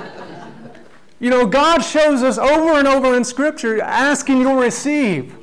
you 1.19 1.29
know, 1.29 1.45
God 1.45 1.79
shows 1.79 2.23
us 2.23 2.37
over 2.37 2.77
and 2.77 2.87
over 2.87 3.15
in 3.15 3.23
Scripture, 3.23 3.81
ask 3.81 4.29
and 4.29 4.39
you'll 4.39 4.55
receive. 4.55 5.35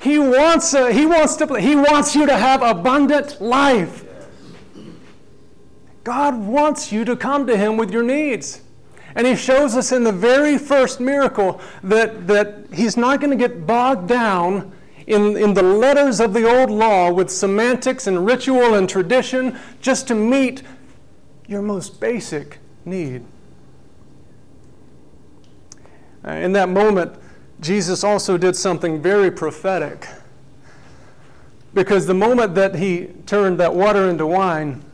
He 0.00 0.18
wants, 0.18 0.74
uh, 0.74 0.86
he 0.86 1.06
wants 1.06 1.36
to, 1.36 1.54
he 1.60 1.74
wants 1.74 2.14
you 2.14 2.26
to 2.26 2.36
have 2.36 2.62
abundant 2.62 3.40
life. 3.40 4.04
God 6.08 6.38
wants 6.38 6.90
you 6.90 7.04
to 7.04 7.14
come 7.16 7.46
to 7.46 7.56
Him 7.56 7.76
with 7.76 7.90
your 7.90 8.02
needs. 8.02 8.62
And 9.14 9.26
He 9.26 9.36
shows 9.36 9.76
us 9.76 9.92
in 9.92 10.04
the 10.04 10.12
very 10.12 10.56
first 10.56 11.00
miracle 11.00 11.60
that, 11.82 12.26
that 12.26 12.64
He's 12.72 12.96
not 12.96 13.20
going 13.20 13.30
to 13.30 13.36
get 13.36 13.66
bogged 13.66 14.08
down 14.08 14.72
in, 15.06 15.36
in 15.36 15.52
the 15.52 15.62
letters 15.62 16.20
of 16.20 16.32
the 16.32 16.48
old 16.48 16.70
law 16.70 17.10
with 17.12 17.28
semantics 17.28 18.06
and 18.06 18.24
ritual 18.24 18.74
and 18.74 18.88
tradition 18.88 19.58
just 19.82 20.08
to 20.08 20.14
meet 20.14 20.62
your 21.46 21.60
most 21.60 22.00
basic 22.00 22.58
need. 22.86 23.24
Uh, 26.28 26.32
in 26.32 26.52
that 26.52 26.68
moment, 26.68 27.14
Jesus 27.60 28.04
also 28.04 28.36
did 28.36 28.54
something 28.54 29.00
very 29.00 29.30
prophetic. 29.30 30.06
Because 31.72 32.06
the 32.06 32.14
moment 32.14 32.54
that 32.54 32.74
he 32.74 33.06
turned 33.24 33.58
that 33.60 33.74
water 33.74 34.10
into 34.10 34.26
wine, 34.26 34.84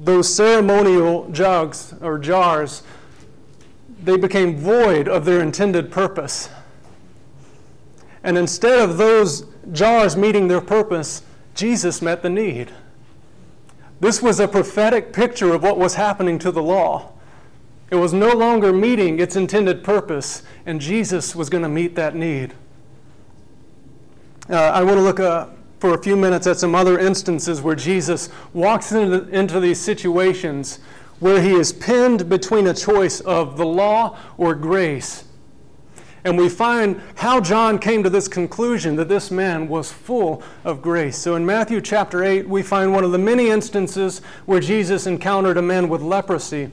those 0.00 0.32
ceremonial 0.34 1.28
jugs 1.30 1.94
or 2.00 2.18
jars, 2.18 2.82
they 4.02 4.16
became 4.16 4.56
void 4.56 5.06
of 5.06 5.24
their 5.24 5.40
intended 5.40 5.92
purpose. 5.92 6.48
And 8.24 8.36
instead 8.36 8.80
of 8.80 8.98
those 8.98 9.46
jars 9.70 10.16
meeting 10.16 10.48
their 10.48 10.60
purpose, 10.60 11.22
Jesus 11.54 12.02
met 12.02 12.22
the 12.22 12.30
need. 12.30 12.72
This 14.00 14.20
was 14.20 14.40
a 14.40 14.48
prophetic 14.48 15.12
picture 15.12 15.54
of 15.54 15.62
what 15.62 15.78
was 15.78 15.94
happening 15.94 16.38
to 16.40 16.50
the 16.50 16.62
law. 16.62 17.11
It 17.90 17.96
was 17.96 18.12
no 18.12 18.32
longer 18.32 18.72
meeting 18.72 19.18
its 19.18 19.36
intended 19.36 19.84
purpose, 19.84 20.42
and 20.64 20.80
Jesus 20.80 21.36
was 21.36 21.50
going 21.50 21.62
to 21.62 21.68
meet 21.68 21.94
that 21.96 22.14
need. 22.14 22.54
Uh, 24.48 24.56
I 24.56 24.82
want 24.82 24.96
to 24.96 25.02
look 25.02 25.20
uh, 25.20 25.48
for 25.78 25.94
a 25.94 26.02
few 26.02 26.16
minutes 26.16 26.46
at 26.46 26.58
some 26.58 26.74
other 26.74 26.98
instances 26.98 27.60
where 27.60 27.74
Jesus 27.74 28.28
walks 28.52 28.92
into, 28.92 29.28
into 29.28 29.60
these 29.60 29.80
situations 29.80 30.78
where 31.20 31.40
he 31.40 31.52
is 31.52 31.72
pinned 31.72 32.28
between 32.28 32.66
a 32.66 32.74
choice 32.74 33.20
of 33.20 33.56
the 33.56 33.66
law 33.66 34.18
or 34.36 34.54
grace. 34.54 35.24
And 36.24 36.38
we 36.38 36.48
find 36.48 37.00
how 37.16 37.40
John 37.40 37.78
came 37.78 38.02
to 38.02 38.10
this 38.10 38.28
conclusion 38.28 38.96
that 38.96 39.08
this 39.08 39.30
man 39.30 39.68
was 39.68 39.90
full 39.90 40.42
of 40.64 40.82
grace. 40.82 41.18
So 41.18 41.34
in 41.34 41.44
Matthew 41.44 41.80
chapter 41.80 42.22
8, 42.22 42.48
we 42.48 42.62
find 42.62 42.92
one 42.92 43.02
of 43.02 43.10
the 43.10 43.18
many 43.18 43.48
instances 43.48 44.20
where 44.46 44.60
Jesus 44.60 45.06
encountered 45.06 45.56
a 45.56 45.62
man 45.62 45.88
with 45.88 46.00
leprosy. 46.00 46.70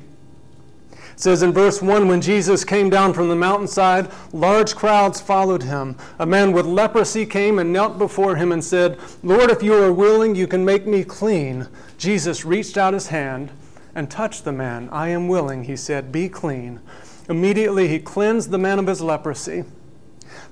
It 1.20 1.24
says 1.24 1.44
in 1.44 1.52
verse 1.52 1.82
1 1.82 2.08
When 2.08 2.22
Jesus 2.22 2.64
came 2.64 2.90
down 2.90 3.12
from 3.12 3.28
the 3.28 3.36
mountainside, 3.36 4.10
large 4.32 4.74
crowds 4.74 5.20
followed 5.20 5.64
him. 5.64 5.98
A 6.18 6.26
man 6.26 6.54
with 6.54 6.66
leprosy 6.66 7.26
came 7.26 7.60
and 7.60 7.74
knelt 7.74 7.98
before 7.98 8.38
him 8.38 8.54
and 8.54 8.64
said, 8.64 8.98
Lord, 9.22 9.52
if 9.52 9.62
you 9.62 9.74
are 9.74 9.92
willing, 9.92 10.34
you 10.34 10.48
can 10.48 10.64
make 10.64 10.88
me 10.88 11.04
clean. 11.04 11.68
Jesus 11.98 12.46
reached 12.46 12.78
out 12.78 12.94
his 12.94 13.08
hand 13.08 13.52
and 13.94 14.10
touched 14.10 14.46
the 14.46 14.54
man. 14.54 14.88
I 14.94 15.10
am 15.10 15.28
willing, 15.28 15.66
he 15.66 15.76
said, 15.76 16.10
be 16.10 16.30
clean. 16.30 16.80
Immediately 17.28 17.90
he 17.90 18.00
cleansed 18.00 18.50
the 18.50 18.58
man 18.58 18.80
of 18.80 18.88
his 18.88 19.02
leprosy. 19.02 19.66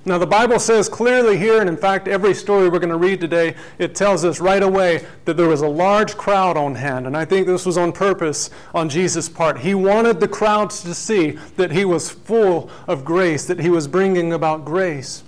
Now, 0.08 0.16
the 0.16 0.26
Bible 0.26 0.58
says 0.58 0.88
clearly 0.88 1.36
here, 1.36 1.60
and 1.60 1.68
in 1.68 1.76
fact, 1.76 2.08
every 2.08 2.32
story 2.32 2.70
we're 2.70 2.78
going 2.78 2.88
to 2.88 2.96
read 2.96 3.20
today, 3.20 3.54
it 3.78 3.94
tells 3.94 4.24
us 4.24 4.40
right 4.40 4.62
away 4.62 5.06
that 5.26 5.36
there 5.36 5.48
was 5.48 5.60
a 5.60 5.68
large 5.68 6.16
crowd 6.16 6.56
on 6.56 6.74
hand. 6.74 7.06
And 7.06 7.14
I 7.14 7.26
think 7.26 7.46
this 7.46 7.66
was 7.66 7.76
on 7.76 7.92
purpose 7.92 8.48
on 8.74 8.88
Jesus' 8.88 9.28
part. 9.28 9.58
He 9.58 9.74
wanted 9.74 10.18
the 10.18 10.26
crowds 10.26 10.82
to 10.84 10.94
see 10.94 11.32
that 11.56 11.72
he 11.72 11.84
was 11.84 12.08
full 12.08 12.70
of 12.86 13.04
grace, 13.04 13.44
that 13.44 13.60
he 13.60 13.68
was 13.68 13.86
bringing 13.86 14.32
about 14.32 14.64
grace. 14.64 15.24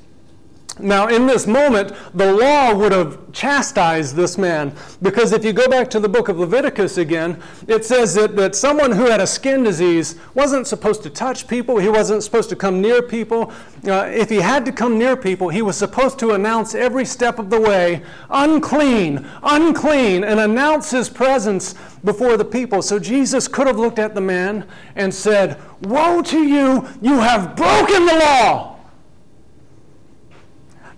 Now, 0.83 1.09
in 1.09 1.27
this 1.27 1.47
moment, 1.47 1.93
the 2.15 2.33
law 2.33 2.75
would 2.75 2.93
have 2.93 3.19
chastised 3.33 4.17
this 4.17 4.37
man 4.37 4.73
because 5.03 5.33
if 5.33 5.45
you 5.45 5.53
go 5.53 5.69
back 5.69 5.89
to 5.91 6.01
the 6.01 6.09
book 6.09 6.29
of 6.29 6.39
Leviticus 6.39 6.99
again, 6.99 7.41
it 7.69 7.85
says 7.85 8.15
that, 8.15 8.37
that 8.37 8.55
someone 8.55 8.93
who 8.93 9.07
had 9.07 9.21
a 9.21 9.27
skin 9.27 9.63
disease 9.63 10.17
wasn't 10.35 10.67
supposed 10.67 11.03
to 11.03 11.11
touch 11.11 11.47
people, 11.47 11.79
he 11.79 11.89
wasn't 11.89 12.23
supposed 12.23 12.49
to 12.51 12.57
come 12.57 12.81
near 12.81 13.03
people. 13.03 13.53
Uh, 13.87 14.09
if 14.13 14.29
he 14.29 14.37
had 14.37 14.65
to 14.65 14.73
come 14.73 14.99
near 14.99 15.17
people, 15.17 15.49
he 15.49 15.63
was 15.63 15.77
supposed 15.77 16.19
to 16.19 16.33
announce 16.33 16.75
every 16.75 17.05
step 17.05 17.39
of 17.39 17.51
the 17.51 17.61
way, 17.61 18.03
unclean, 18.31 19.27
unclean, 19.43 20.25
and 20.25 20.41
announce 20.41 20.91
his 20.91 21.09
presence 21.09 21.75
before 22.05 22.37
the 22.37 22.45
people. 22.45 22.83
So 22.83 22.99
Jesus 22.99 23.49
could 23.49 23.67
have 23.67 23.79
looked 23.79 23.99
at 23.99 24.15
the 24.15 24.21
man 24.21 24.67
and 24.97 25.13
said, 25.13 25.61
Woe 25.83 26.23
to 26.23 26.39
you, 26.39 26.89
you 27.01 27.21
have 27.21 27.57
broken 27.57 28.07
the 28.07 28.17
law. 28.17 28.80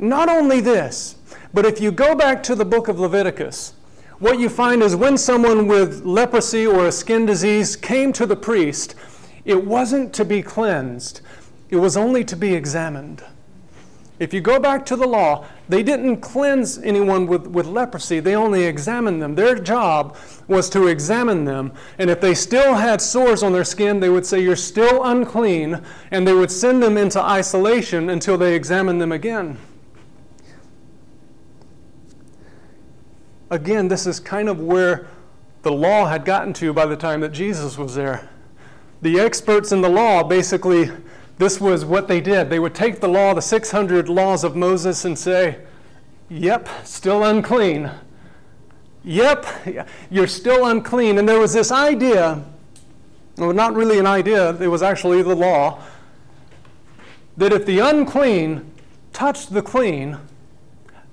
Not 0.02 0.28
only 0.28 0.60
this, 0.60 1.14
but 1.54 1.64
if 1.64 1.80
you 1.80 1.92
go 1.92 2.16
back 2.16 2.42
to 2.42 2.56
the 2.56 2.64
book 2.64 2.88
of 2.88 2.98
Leviticus, 2.98 3.74
what 4.18 4.40
you 4.40 4.48
find 4.48 4.82
is 4.82 4.96
when 4.96 5.16
someone 5.16 5.68
with 5.68 6.04
leprosy 6.04 6.66
or 6.66 6.86
a 6.86 6.92
skin 6.92 7.24
disease 7.24 7.76
came 7.76 8.12
to 8.14 8.26
the 8.26 8.34
priest, 8.34 8.96
it 9.44 9.64
wasn't 9.64 10.12
to 10.14 10.24
be 10.24 10.42
cleansed, 10.42 11.20
it 11.70 11.76
was 11.76 11.96
only 11.96 12.24
to 12.24 12.34
be 12.34 12.52
examined. 12.52 13.22
If 14.18 14.34
you 14.34 14.40
go 14.40 14.58
back 14.58 14.84
to 14.86 14.96
the 14.96 15.06
law, 15.06 15.46
they 15.68 15.84
didn't 15.84 16.16
cleanse 16.16 16.78
anyone 16.78 17.28
with, 17.28 17.46
with 17.46 17.66
leprosy, 17.66 18.18
they 18.18 18.34
only 18.34 18.64
examined 18.64 19.22
them. 19.22 19.36
Their 19.36 19.54
job 19.54 20.16
was 20.48 20.68
to 20.70 20.88
examine 20.88 21.44
them. 21.44 21.72
And 21.98 22.10
if 22.10 22.20
they 22.20 22.34
still 22.34 22.74
had 22.74 23.00
sores 23.00 23.44
on 23.44 23.52
their 23.52 23.62
skin, 23.62 24.00
they 24.00 24.08
would 24.08 24.26
say, 24.26 24.40
You're 24.40 24.56
still 24.56 25.04
unclean, 25.04 25.80
and 26.10 26.26
they 26.26 26.34
would 26.34 26.50
send 26.50 26.82
them 26.82 26.98
into 26.98 27.22
isolation 27.22 28.10
until 28.10 28.36
they 28.36 28.56
examined 28.56 29.00
them 29.00 29.12
again. 29.12 29.58
Again, 33.52 33.86
this 33.86 34.06
is 34.06 34.18
kind 34.18 34.48
of 34.48 34.60
where 34.60 35.06
the 35.60 35.70
law 35.70 36.06
had 36.06 36.24
gotten 36.24 36.54
to 36.54 36.72
by 36.72 36.86
the 36.86 36.96
time 36.96 37.20
that 37.20 37.32
Jesus 37.32 37.76
was 37.76 37.94
there. 37.94 38.28
The 39.02 39.20
experts 39.20 39.72
in 39.72 39.82
the 39.82 39.90
law 39.90 40.22
basically, 40.24 40.90
this 41.36 41.60
was 41.60 41.84
what 41.84 42.08
they 42.08 42.20
did. 42.20 42.48
They 42.48 42.58
would 42.58 42.74
take 42.74 43.00
the 43.00 43.08
law, 43.08 43.34
the 43.34 43.42
600 43.42 44.08
laws 44.08 44.42
of 44.42 44.56
Moses, 44.56 45.04
and 45.04 45.18
say, 45.18 45.58
Yep, 46.30 46.68
still 46.84 47.24
unclean. 47.24 47.90
Yep, 49.04 49.46
you're 50.10 50.26
still 50.26 50.66
unclean. 50.66 51.18
And 51.18 51.28
there 51.28 51.38
was 51.38 51.52
this 51.52 51.70
idea, 51.70 52.42
well, 53.36 53.52
not 53.52 53.74
really 53.74 53.98
an 53.98 54.06
idea, 54.06 54.56
it 54.62 54.68
was 54.68 54.82
actually 54.82 55.20
the 55.22 55.36
law, 55.36 55.82
that 57.36 57.52
if 57.52 57.66
the 57.66 57.80
unclean 57.80 58.72
touched 59.12 59.52
the 59.52 59.60
clean, 59.60 60.16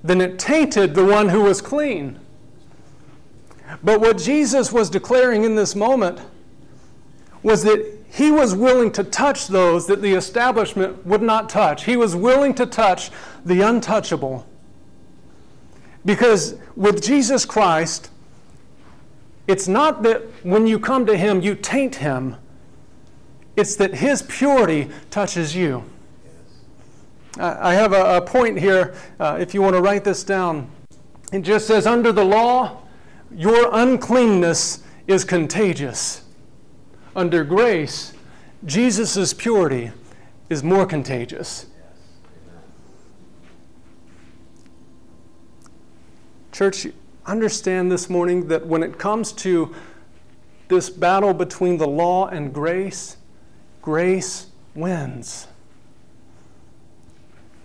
then 0.04 0.22
it 0.22 0.40
tainted 0.40 0.96
the 0.96 1.04
one 1.04 1.30
who 1.30 1.42
was 1.42 1.60
clean. 1.60 2.18
But 3.84 4.02
what 4.02 4.18
Jesus 4.18 4.72
was 4.72 4.90
declaring 4.90 5.44
in 5.44 5.56
this 5.56 5.76
moment 5.76 6.20
was 7.44 7.64
that 7.64 7.86
he 8.12 8.32
was 8.32 8.56
willing 8.56 8.92
to 8.94 9.04
touch 9.04 9.48
those 9.48 9.88
that 9.88 10.02
the 10.02 10.14
establishment 10.14 11.06
would 11.06 11.22
not 11.22 11.48
touch. 11.48 11.86
He 11.86 11.96
was 11.96 12.16
willing 12.16 12.54
to 12.56 12.66
touch 12.66 13.12
the 13.46 13.62
untouchable. 13.62 14.48
Because 16.06 16.56
with 16.76 17.04
Jesus 17.04 17.46
Christ, 17.46 18.10
it's 19.48 19.68
not 19.68 20.04
that 20.04 20.24
when 20.44 20.66
you 20.66 20.80
come 20.80 21.06
to 21.06 21.16
him, 21.16 21.42
you 21.42 21.56
taint 21.56 21.96
him, 21.96 22.36
it's 23.56 23.76
that 23.76 23.96
his 23.96 24.22
purity 24.24 24.90
touches 25.10 25.56
you. 25.56 25.84
I 27.38 27.74
have 27.74 27.94
a, 27.94 28.22
point 28.22 28.60
here, 28.60 28.96
uh, 29.20 29.38
if 29.40 29.54
you 29.54 29.62
want 29.62 29.76
to 29.76 29.82
write 29.82 30.04
this 30.04 30.24
down. 30.24 30.70
It 31.32 31.42
just 31.42 31.68
says, 31.68 31.86
under 31.86 32.12
the 32.12 32.26
law, 32.26 32.82
your 33.32 33.70
uncleanness 33.72 34.84
is 35.08 35.24
contagious. 35.24 36.24
Under 37.16 37.44
grace, 37.44 38.14
Jesus' 38.66 39.34
purity 39.34 39.92
is 40.50 40.64
more 40.64 40.86
contagious. 40.86 41.68
Church, 46.52 46.88
understand 47.26 47.92
this 47.92 48.10
morning 48.10 48.48
that 48.48 48.66
when 48.66 48.84
it 48.84 48.98
comes 48.98 49.32
to 49.32 49.74
this 50.68 50.90
battle 50.90 51.34
between 51.34 51.78
the 51.78 51.88
law 51.88 52.28
and 52.28 52.54
grace, 52.54 53.18
grace 53.82 54.48
wins. 54.76 55.48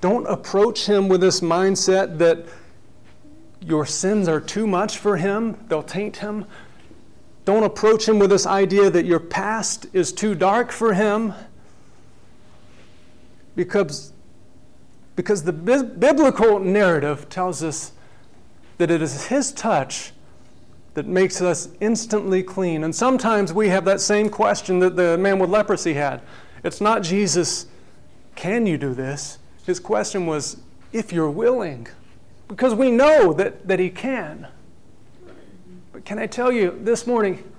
Don't 0.01 0.27
approach 0.27 0.87
Him 0.87 1.09
with 1.09 1.21
this 1.21 1.41
mindset 1.41 2.19
that 2.19 2.45
your 3.67 3.87
sins 3.87 4.29
are 4.29 4.41
too 4.41 4.67
much 4.67 4.99
for 4.99 5.17
him, 5.17 5.57
they'll 5.69 5.83
taint 5.83 6.19
him. 6.19 6.45
Don't 7.45 7.63
approach 7.63 8.09
him 8.09 8.19
with 8.19 8.31
this 8.31 8.47
idea 8.47 8.91
that 8.91 9.05
your 9.05 9.21
past 9.21 9.87
is 9.93 10.13
too 10.13 10.35
dark 10.35 10.71
for 10.71 10.95
him 10.95 11.35
because, 13.55 14.13
because 15.17 15.45
the 15.45 15.53
bi- 15.53 15.83
biblical 15.83 16.59
narrative 16.59 17.29
tells 17.29 17.63
us 17.63 17.93
that 18.79 18.91
it 18.91 19.03
is 19.03 19.27
his 19.27 19.53
touch 19.53 20.13
that 20.95 21.07
makes 21.07 21.43
us 21.43 21.69
instantly 21.81 22.43
clean. 22.43 22.85
And 22.85 22.95
sometimes 22.95 23.53
we 23.53 23.69
have 23.69 23.85
that 23.85 24.01
same 24.01 24.29
question 24.29 24.79
that 24.79 24.97
the 24.97 25.19
man 25.19 25.39
with 25.39 25.51
leprosy 25.51 25.95
had. 25.95 26.23
It's 26.63 26.81
not 26.81 27.03
Jesus, 27.03 27.67
can 28.37 28.67
you 28.67 28.79
do 28.79 28.95
this? 28.95 29.39
His 29.67 29.81
question 29.81 30.27
was, 30.27 30.57
if 30.93 31.13
you're 31.13 31.31
willing, 31.31 31.89
because 32.49 32.75
we 32.75 32.91
know 32.91 33.33
that, 33.33 33.67
that 33.67 33.79
he 33.79 33.91
can. 33.91 34.49
But 35.93 36.05
can 36.05 36.19
I 36.19 36.27
tell 36.27 36.53
you 36.53 36.79
this 36.83 37.07
morning, 37.07 37.51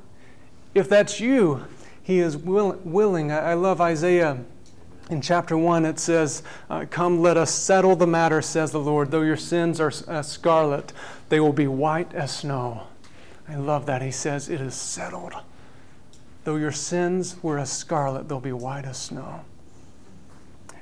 if 0.73 0.89
that's 0.89 1.19
you, 1.19 1.65
he 2.03 2.19
is 2.19 2.37
will, 2.37 2.79
willing. 2.83 3.31
I, 3.31 3.51
I, 3.51 3.53
love 3.55 3.81
Isaiah. 3.81 4.43
In 5.09 5.21
chapter 5.21 5.57
1, 5.57 5.85
it 5.85 5.99
says, 5.99 6.43
uh, 6.69 6.85
Come, 6.89 7.21
let 7.21 7.37
us 7.37 7.51
settle 7.51 7.95
the 7.95 8.07
matter, 8.07 8.41
says 8.41 8.71
the 8.71 8.79
Lord. 8.79 9.11
Though 9.11 9.21
your 9.21 9.37
sins 9.37 9.79
are 9.79 9.91
uh, 10.07 10.21
scarlet, 10.21 10.93
they 11.29 11.39
will 11.39 11.53
be 11.53 11.67
white 11.67 12.13
as 12.13 12.35
snow. 12.37 12.87
I 13.47 13.55
love 13.55 13.85
that. 13.85 14.01
He 14.01 14.11
says, 14.11 14.49
It 14.49 14.61
is 14.61 14.75
settled. 14.75 15.33
Though 16.43 16.57
your 16.57 16.71
sins 16.71 17.37
were 17.41 17.57
as 17.57 17.71
scarlet, 17.71 18.27
they'll 18.27 18.39
be 18.39 18.51
white 18.51 18.85
as 18.85 18.97
snow. 18.97 19.41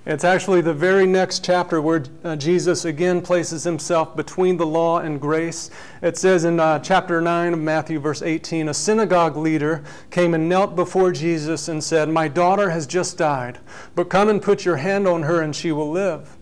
It's 0.05 0.25
actually 0.25 0.59
the 0.59 0.73
very 0.73 1.05
next 1.05 1.45
chapter 1.45 1.81
where 1.81 2.03
uh, 2.25 2.35
Jesus 2.35 2.83
again 2.83 3.21
places 3.21 3.63
himself 3.63 4.17
between 4.17 4.57
the 4.57 4.65
law 4.65 4.99
and 4.99 5.19
grace. 5.19 5.69
It 6.01 6.17
says 6.17 6.43
in 6.43 6.59
uh, 6.59 6.79
chapter 6.79 7.21
9 7.21 7.53
of 7.53 7.59
Matthew, 7.59 7.99
verse 7.99 8.21
18 8.21 8.67
A 8.67 8.73
synagogue 8.73 9.37
leader 9.37 9.81
came 10.11 10.33
and 10.33 10.49
knelt 10.49 10.75
before 10.75 11.13
Jesus 11.13 11.69
and 11.69 11.81
said, 11.81 12.09
My 12.09 12.27
daughter 12.27 12.71
has 12.71 12.85
just 12.85 13.17
died, 13.17 13.59
but 13.95 14.09
come 14.09 14.27
and 14.27 14.41
put 14.41 14.65
your 14.65 14.75
hand 14.75 15.07
on 15.07 15.23
her 15.23 15.41
and 15.41 15.55
she 15.55 15.71
will 15.71 15.89
live. 15.89 16.37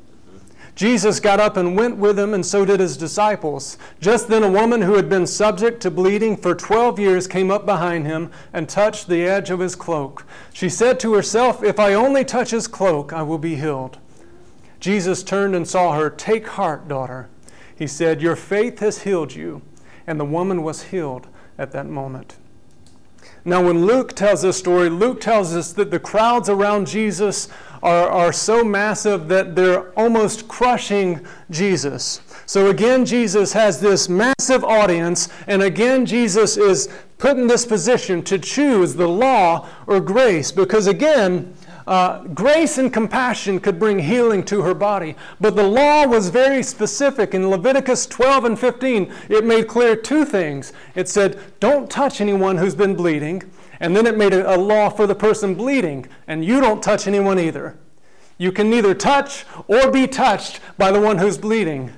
Jesus 0.75 1.19
got 1.19 1.39
up 1.39 1.57
and 1.57 1.75
went 1.75 1.97
with 1.97 2.17
him, 2.17 2.33
and 2.33 2.45
so 2.45 2.63
did 2.65 2.79
his 2.79 2.97
disciples. 2.97 3.77
Just 3.99 4.29
then, 4.29 4.43
a 4.43 4.51
woman 4.51 4.81
who 4.81 4.95
had 4.95 5.09
been 5.09 5.27
subject 5.27 5.81
to 5.81 5.91
bleeding 5.91 6.37
for 6.37 6.55
12 6.55 6.97
years 6.99 7.27
came 7.27 7.51
up 7.51 7.65
behind 7.65 8.07
him 8.07 8.31
and 8.53 8.69
touched 8.69 9.07
the 9.07 9.27
edge 9.27 9.49
of 9.49 9.59
his 9.59 9.75
cloak. 9.75 10.25
She 10.53 10.69
said 10.69 10.99
to 11.01 11.13
herself, 11.13 11.63
If 11.63 11.79
I 11.79 11.93
only 11.93 12.23
touch 12.23 12.51
his 12.51 12.67
cloak, 12.67 13.11
I 13.11 13.21
will 13.21 13.37
be 13.37 13.55
healed. 13.55 13.97
Jesus 14.79 15.23
turned 15.23 15.55
and 15.55 15.67
saw 15.67 15.93
her. 15.93 16.09
Take 16.09 16.47
heart, 16.47 16.87
daughter. 16.87 17.29
He 17.75 17.85
said, 17.87 18.21
Your 18.21 18.35
faith 18.35 18.79
has 18.79 19.03
healed 19.03 19.35
you. 19.35 19.61
And 20.07 20.19
the 20.19 20.25
woman 20.25 20.63
was 20.63 20.83
healed 20.85 21.27
at 21.57 21.71
that 21.73 21.85
moment. 21.85 22.37
Now, 23.43 23.65
when 23.65 23.85
Luke 23.85 24.13
tells 24.13 24.43
this 24.43 24.57
story, 24.57 24.89
Luke 24.89 25.19
tells 25.19 25.55
us 25.55 25.73
that 25.73 25.89
the 25.89 25.99
crowds 25.99 26.47
around 26.47 26.85
Jesus 26.85 27.47
are, 27.81 28.07
are 28.07 28.31
so 28.31 28.63
massive 28.63 29.27
that 29.29 29.55
they're 29.55 29.89
almost 29.99 30.47
crushing 30.47 31.25
Jesus. 31.49 32.21
So 32.45 32.69
again, 32.69 33.05
Jesus 33.05 33.53
has 33.53 33.79
this 33.79 34.07
massive 34.07 34.63
audience, 34.63 35.29
and 35.47 35.63
again, 35.63 36.05
Jesus 36.05 36.57
is 36.57 36.89
put 37.17 37.37
in 37.37 37.47
this 37.47 37.65
position 37.65 38.21
to 38.23 38.37
choose 38.37 38.93
the 38.93 39.07
law 39.07 39.67
or 39.87 39.99
grace, 39.99 40.51
because 40.51 40.85
again, 40.87 41.53
uh, 41.91 42.23
grace 42.27 42.77
and 42.77 42.93
compassion 42.93 43.59
could 43.59 43.77
bring 43.77 43.99
healing 43.99 44.43
to 44.45 44.61
her 44.61 44.73
body. 44.73 45.13
But 45.41 45.57
the 45.57 45.67
law 45.67 46.07
was 46.07 46.29
very 46.29 46.63
specific. 46.63 47.33
In 47.33 47.49
Leviticus 47.49 48.05
12 48.05 48.45
and 48.45 48.57
15, 48.57 49.13
it 49.27 49.43
made 49.43 49.67
clear 49.67 49.97
two 49.97 50.23
things. 50.23 50.71
It 50.95 51.09
said, 51.09 51.37
don't 51.59 51.91
touch 51.91 52.21
anyone 52.21 52.55
who's 52.55 52.75
been 52.75 52.95
bleeding. 52.95 53.43
And 53.81 53.93
then 53.93 54.07
it 54.07 54.15
made 54.15 54.31
a, 54.31 54.55
a 54.55 54.57
law 54.57 54.87
for 54.87 55.05
the 55.05 55.15
person 55.15 55.53
bleeding, 55.53 56.05
and 56.27 56.45
you 56.45 56.61
don't 56.61 56.81
touch 56.81 57.07
anyone 57.07 57.37
either. 57.37 57.77
You 58.37 58.53
can 58.53 58.69
neither 58.69 58.93
touch 58.93 59.43
or 59.67 59.91
be 59.91 60.07
touched 60.07 60.61
by 60.77 60.93
the 60.93 61.01
one 61.01 61.17
who's 61.17 61.37
bleeding. 61.37 61.91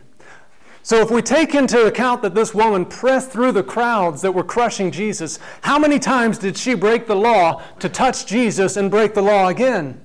So, 0.86 1.00
if 1.00 1.10
we 1.10 1.22
take 1.22 1.56
into 1.56 1.86
account 1.86 2.22
that 2.24 2.36
this 2.36 2.54
woman 2.54 2.86
pressed 2.86 3.32
through 3.32 3.54
the 3.54 3.64
crowds 3.64 4.22
that 4.22 4.34
were 4.34 4.44
crushing 4.44 4.92
Jesus, 4.92 5.40
how 5.62 5.80
many 5.80 5.98
times 5.98 6.38
did 6.38 6.58
she 6.58 6.74
break 6.74 7.08
the 7.08 7.16
law 7.16 7.62
to 7.80 7.88
touch 7.88 8.26
Jesus 8.26 8.76
and 8.76 8.92
break 8.92 9.14
the 9.14 9.22
law 9.22 9.48
again? 9.48 10.02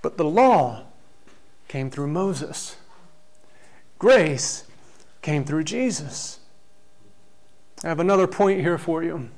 But 0.00 0.16
the 0.16 0.24
law 0.24 0.84
came 1.66 1.90
through 1.90 2.06
Moses, 2.06 2.76
grace 3.98 4.64
came 5.22 5.44
through 5.44 5.64
Jesus. 5.64 6.38
I 7.82 7.88
have 7.88 8.00
another 8.00 8.28
point 8.28 8.60
here 8.60 8.78
for 8.78 9.02
you. 9.02 9.28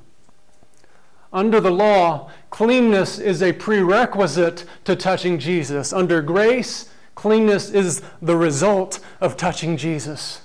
Under 1.33 1.61
the 1.61 1.71
law, 1.71 2.31
cleanness 2.51 3.19
is 3.19 3.43
a 3.43 3.55
prerequisite 3.55 4.67
to 4.85 4.95
touching 4.95 5.39
Jesus. 5.39 5.95
Under 5.95 6.21
grace, 6.21 6.91
cleanness 7.15 7.71
is 7.71 8.03
the 8.21 8.37
result 8.37 9.01
of 9.21 9.37
touching 9.37 9.77
Jesus. 9.77 10.43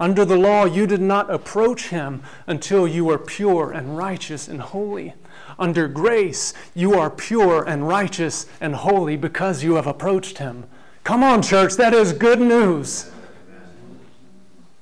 Under 0.00 0.24
the 0.24 0.36
law, 0.36 0.64
you 0.64 0.86
did 0.86 1.00
not 1.00 1.30
approach 1.30 1.88
him 1.88 2.22
until 2.46 2.86
you 2.86 3.04
were 3.04 3.18
pure 3.18 3.70
and 3.70 3.96
righteous 3.96 4.48
and 4.48 4.60
holy. 4.60 5.14
Under 5.58 5.86
grace, 5.86 6.52
you 6.74 6.94
are 6.94 7.10
pure 7.10 7.62
and 7.62 7.86
righteous 7.86 8.46
and 8.60 8.74
holy 8.74 9.16
because 9.16 9.62
you 9.62 9.74
have 9.74 9.86
approached 9.86 10.38
him. 10.38 10.64
Come 11.04 11.22
on, 11.22 11.42
church, 11.42 11.74
that 11.74 11.94
is 11.94 12.12
good 12.12 12.40
news. 12.40 13.10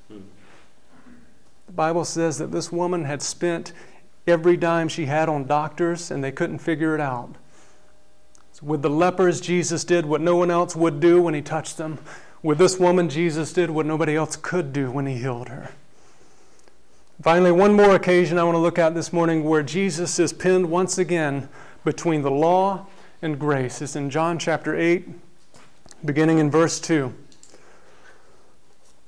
The 0.08 1.76
Bible 1.76 2.04
says 2.04 2.38
that 2.38 2.52
this 2.52 2.72
woman 2.72 3.04
had 3.04 3.22
spent 3.22 3.72
every 4.26 4.56
dime 4.56 4.88
she 4.88 5.06
had 5.06 5.28
on 5.28 5.46
doctors 5.46 6.10
and 6.10 6.22
they 6.22 6.32
couldn't 6.32 6.58
figure 6.58 6.94
it 6.94 7.00
out. 7.00 7.36
With 8.62 8.82
the 8.82 8.90
lepers, 8.90 9.40
Jesus 9.40 9.82
did 9.82 10.06
what 10.06 10.20
no 10.20 10.36
one 10.36 10.50
else 10.50 10.76
would 10.76 11.00
do 11.00 11.20
when 11.20 11.34
he 11.34 11.42
touched 11.42 11.78
them. 11.78 11.98
With 12.42 12.58
this 12.58 12.78
woman, 12.78 13.08
Jesus 13.08 13.52
did 13.52 13.70
what 13.70 13.86
nobody 13.86 14.14
else 14.14 14.36
could 14.36 14.72
do 14.72 14.90
when 14.90 15.06
he 15.06 15.14
healed 15.14 15.48
her. 15.48 15.70
Finally, 17.22 17.52
one 17.52 17.74
more 17.74 17.94
occasion 17.94 18.38
I 18.38 18.44
want 18.44 18.54
to 18.54 18.60
look 18.60 18.78
at 18.78 18.94
this 18.94 19.12
morning 19.12 19.44
where 19.44 19.62
Jesus 19.62 20.18
is 20.18 20.32
pinned 20.32 20.70
once 20.70 20.98
again 20.98 21.48
between 21.84 22.22
the 22.22 22.30
law 22.30 22.86
and 23.20 23.38
grace. 23.38 23.82
It's 23.82 23.96
in 23.96 24.10
John 24.10 24.38
chapter 24.38 24.76
8, 24.76 25.08
beginning 26.04 26.38
in 26.38 26.50
verse 26.50 26.80
2 26.80 27.14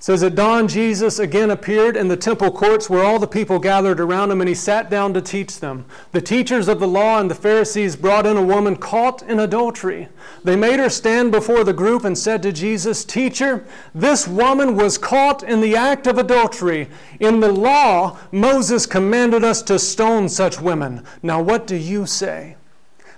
says 0.04 0.22
at 0.22 0.34
dawn 0.34 0.68
jesus 0.68 1.18
again 1.18 1.50
appeared 1.50 1.96
in 1.96 2.08
the 2.08 2.16
temple 2.18 2.50
courts 2.50 2.90
where 2.90 3.02
all 3.02 3.18
the 3.18 3.26
people 3.26 3.58
gathered 3.58 3.98
around 3.98 4.30
him 4.30 4.42
and 4.42 4.48
he 4.48 4.54
sat 4.54 4.90
down 4.90 5.14
to 5.14 5.22
teach 5.22 5.60
them. 5.60 5.82
The 6.12 6.20
teachers 6.20 6.68
of 6.68 6.78
the 6.78 6.86
law 6.86 7.20
and 7.20 7.30
the 7.30 7.34
pharisees 7.34 7.96
brought 7.96 8.26
in 8.26 8.36
a 8.36 8.42
woman 8.42 8.76
caught 8.76 9.22
in 9.22 9.38
adultery. 9.38 10.08
They 10.42 10.56
made 10.56 10.78
her 10.78 10.90
stand 10.90 11.32
before 11.32 11.64
the 11.64 11.72
group 11.72 12.04
and 12.04 12.18
said 12.18 12.42
to 12.42 12.52
jesus 12.52 13.02
teacher 13.02 13.66
this 13.94 14.28
woman 14.28 14.76
was 14.76 14.98
caught 14.98 15.42
in 15.42 15.62
the 15.62 15.74
act 15.74 16.06
of 16.06 16.18
adultery. 16.18 16.90
In 17.18 17.40
the 17.40 17.50
law 17.50 18.18
moses 18.30 18.84
commanded 18.84 19.42
us 19.42 19.62
to 19.62 19.78
stone 19.78 20.28
such 20.28 20.60
women. 20.60 21.02
Now 21.22 21.40
what 21.40 21.66
do 21.66 21.76
you 21.76 22.04
say 22.04 22.56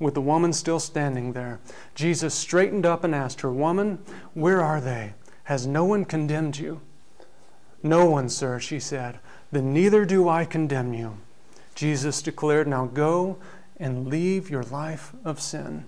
with 0.00 0.14
the 0.14 0.20
woman 0.20 0.52
still 0.52 0.80
standing 0.80 1.34
there. 1.34 1.60
Jesus 1.94 2.34
straightened 2.34 2.86
up 2.86 3.04
and 3.04 3.14
asked 3.14 3.42
her, 3.42 3.52
Woman, 3.52 3.98
where 4.34 4.60
are 4.60 4.80
they? 4.80 5.12
Has 5.44 5.66
no 5.66 5.84
one 5.84 6.04
condemned 6.04 6.58
you? 6.58 6.80
No 7.82 8.06
one, 8.06 8.28
sir, 8.28 8.58
she 8.58 8.80
said. 8.80 9.20
Then 9.52 9.72
neither 9.72 10.04
do 10.04 10.28
I 10.28 10.44
condemn 10.44 10.94
you. 10.94 11.18
Jesus 11.74 12.22
declared, 12.22 12.66
Now 12.66 12.86
go 12.86 13.38
and 13.78 14.08
leave 14.08 14.50
your 14.50 14.62
life 14.64 15.12
of 15.24 15.40
sin. 15.40 15.84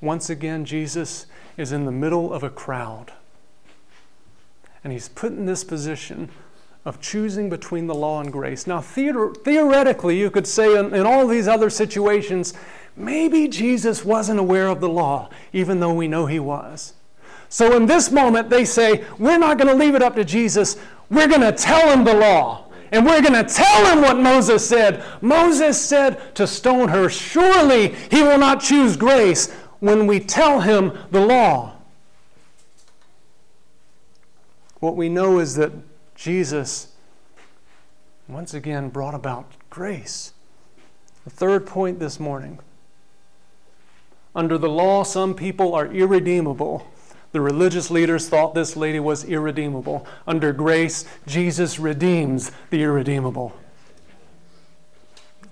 Once 0.00 0.28
again, 0.28 0.64
Jesus 0.64 1.26
is 1.56 1.72
in 1.72 1.84
the 1.84 1.92
middle 1.92 2.32
of 2.32 2.42
a 2.42 2.50
crowd. 2.50 3.12
And 4.82 4.92
he's 4.92 5.08
put 5.08 5.32
in 5.32 5.46
this 5.46 5.64
position 5.64 6.28
of 6.84 7.00
choosing 7.00 7.48
between 7.48 7.86
the 7.86 7.94
law 7.94 8.20
and 8.20 8.30
grace. 8.30 8.66
Now, 8.66 8.80
theor- 8.80 9.36
theoretically, 9.42 10.18
you 10.18 10.30
could 10.30 10.46
say 10.46 10.78
in, 10.78 10.94
in 10.94 11.06
all 11.06 11.26
these 11.26 11.48
other 11.48 11.70
situations, 11.70 12.52
maybe 12.96 13.48
Jesus 13.48 14.04
wasn't 14.04 14.38
aware 14.38 14.68
of 14.68 14.80
the 14.80 14.88
law, 14.88 15.30
even 15.52 15.80
though 15.80 15.94
we 15.94 16.08
know 16.08 16.26
he 16.26 16.38
was. 16.38 16.92
So, 17.48 17.76
in 17.76 17.86
this 17.86 18.10
moment, 18.10 18.50
they 18.50 18.64
say, 18.64 19.04
We're 19.18 19.38
not 19.38 19.58
going 19.58 19.68
to 19.68 19.74
leave 19.74 19.94
it 19.94 20.02
up 20.02 20.14
to 20.16 20.24
Jesus, 20.24 20.76
we're 21.10 21.28
going 21.28 21.40
to 21.40 21.52
tell 21.52 21.88
him 21.90 22.04
the 22.04 22.14
law. 22.14 22.64
And 22.92 23.04
we're 23.04 23.22
going 23.22 23.44
to 23.44 23.52
tell 23.52 23.86
him 23.86 24.02
what 24.02 24.18
Moses 24.18 24.64
said. 24.64 25.02
Moses 25.20 25.80
said 25.80 26.34
to 26.36 26.46
stone 26.46 26.88
her. 26.88 27.08
Surely 27.08 27.88
he 28.08 28.22
will 28.22 28.38
not 28.38 28.60
choose 28.60 28.96
grace 28.96 29.50
when 29.80 30.06
we 30.06 30.20
tell 30.20 30.60
him 30.60 30.96
the 31.10 31.20
law. 31.20 31.72
What 34.78 34.94
we 34.94 35.08
know 35.08 35.40
is 35.40 35.56
that 35.56 35.72
Jesus 36.14 36.88
once 38.28 38.54
again 38.54 38.88
brought 38.88 39.14
about 39.14 39.52
grace. 39.70 40.32
The 41.24 41.30
third 41.30 41.66
point 41.66 41.98
this 41.98 42.18
morning. 42.18 42.58
Under 44.34 44.58
the 44.58 44.68
law, 44.68 45.04
some 45.04 45.34
people 45.34 45.74
are 45.74 45.86
irredeemable. 45.86 46.86
The 47.32 47.40
religious 47.40 47.90
leaders 47.90 48.28
thought 48.28 48.54
this 48.54 48.76
lady 48.76 49.00
was 49.00 49.24
irredeemable. 49.24 50.06
Under 50.26 50.52
grace, 50.52 51.04
Jesus 51.26 51.78
redeems 51.78 52.52
the 52.70 52.82
irredeemable. 52.82 53.52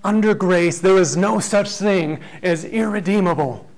Under 0.03 0.33
grace, 0.33 0.79
there 0.79 0.97
is 0.97 1.15
no 1.15 1.39
such 1.39 1.69
thing 1.71 2.19
as 2.41 2.65
irredeemable. 2.65 3.69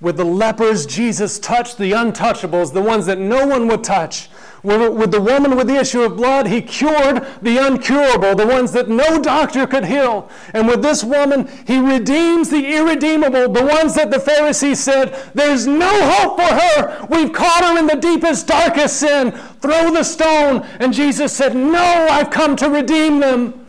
With 0.00 0.16
the 0.16 0.24
lepers, 0.24 0.86
Jesus 0.86 1.38
touched 1.38 1.78
the 1.78 1.92
untouchables, 1.92 2.72
the 2.72 2.82
ones 2.82 3.06
that 3.06 3.18
no 3.18 3.46
one 3.46 3.68
would 3.68 3.82
touch. 3.82 4.28
With 4.62 5.10
the 5.12 5.20
woman 5.20 5.56
with 5.56 5.68
the 5.68 5.76
issue 5.76 6.02
of 6.02 6.16
blood, 6.16 6.46
he 6.46 6.60
cured 6.60 7.26
the 7.42 7.56
uncurable, 7.56 8.36
the 8.36 8.46
ones 8.46 8.72
that 8.72 8.88
no 8.88 9.20
doctor 9.20 9.66
could 9.66 9.84
heal. 9.84 10.28
And 10.54 10.66
with 10.66 10.82
this 10.82 11.04
woman, 11.04 11.48
he 11.66 11.78
redeems 11.78 12.50
the 12.50 12.74
irredeemable, 12.74 13.52
the 13.52 13.64
ones 13.64 13.94
that 13.94 14.10
the 14.10 14.18
Pharisees 14.18 14.80
said, 14.80 15.14
There's 15.34 15.66
no 15.66 15.90
hope 16.10 16.36
for 16.36 16.54
her. 16.54 17.06
We've 17.08 17.32
caught 17.32 17.64
her 17.64 17.78
in 17.78 17.86
the 17.86 17.96
deepest, 17.96 18.46
darkest 18.46 18.98
sin. 18.98 19.32
Throw 19.60 19.92
the 19.92 20.02
stone. 20.02 20.62
And 20.80 20.92
Jesus 20.92 21.32
said, 21.32 21.54
No, 21.54 22.08
I've 22.10 22.30
come 22.30 22.56
to 22.56 22.68
redeem 22.68 23.20
them. 23.20 23.66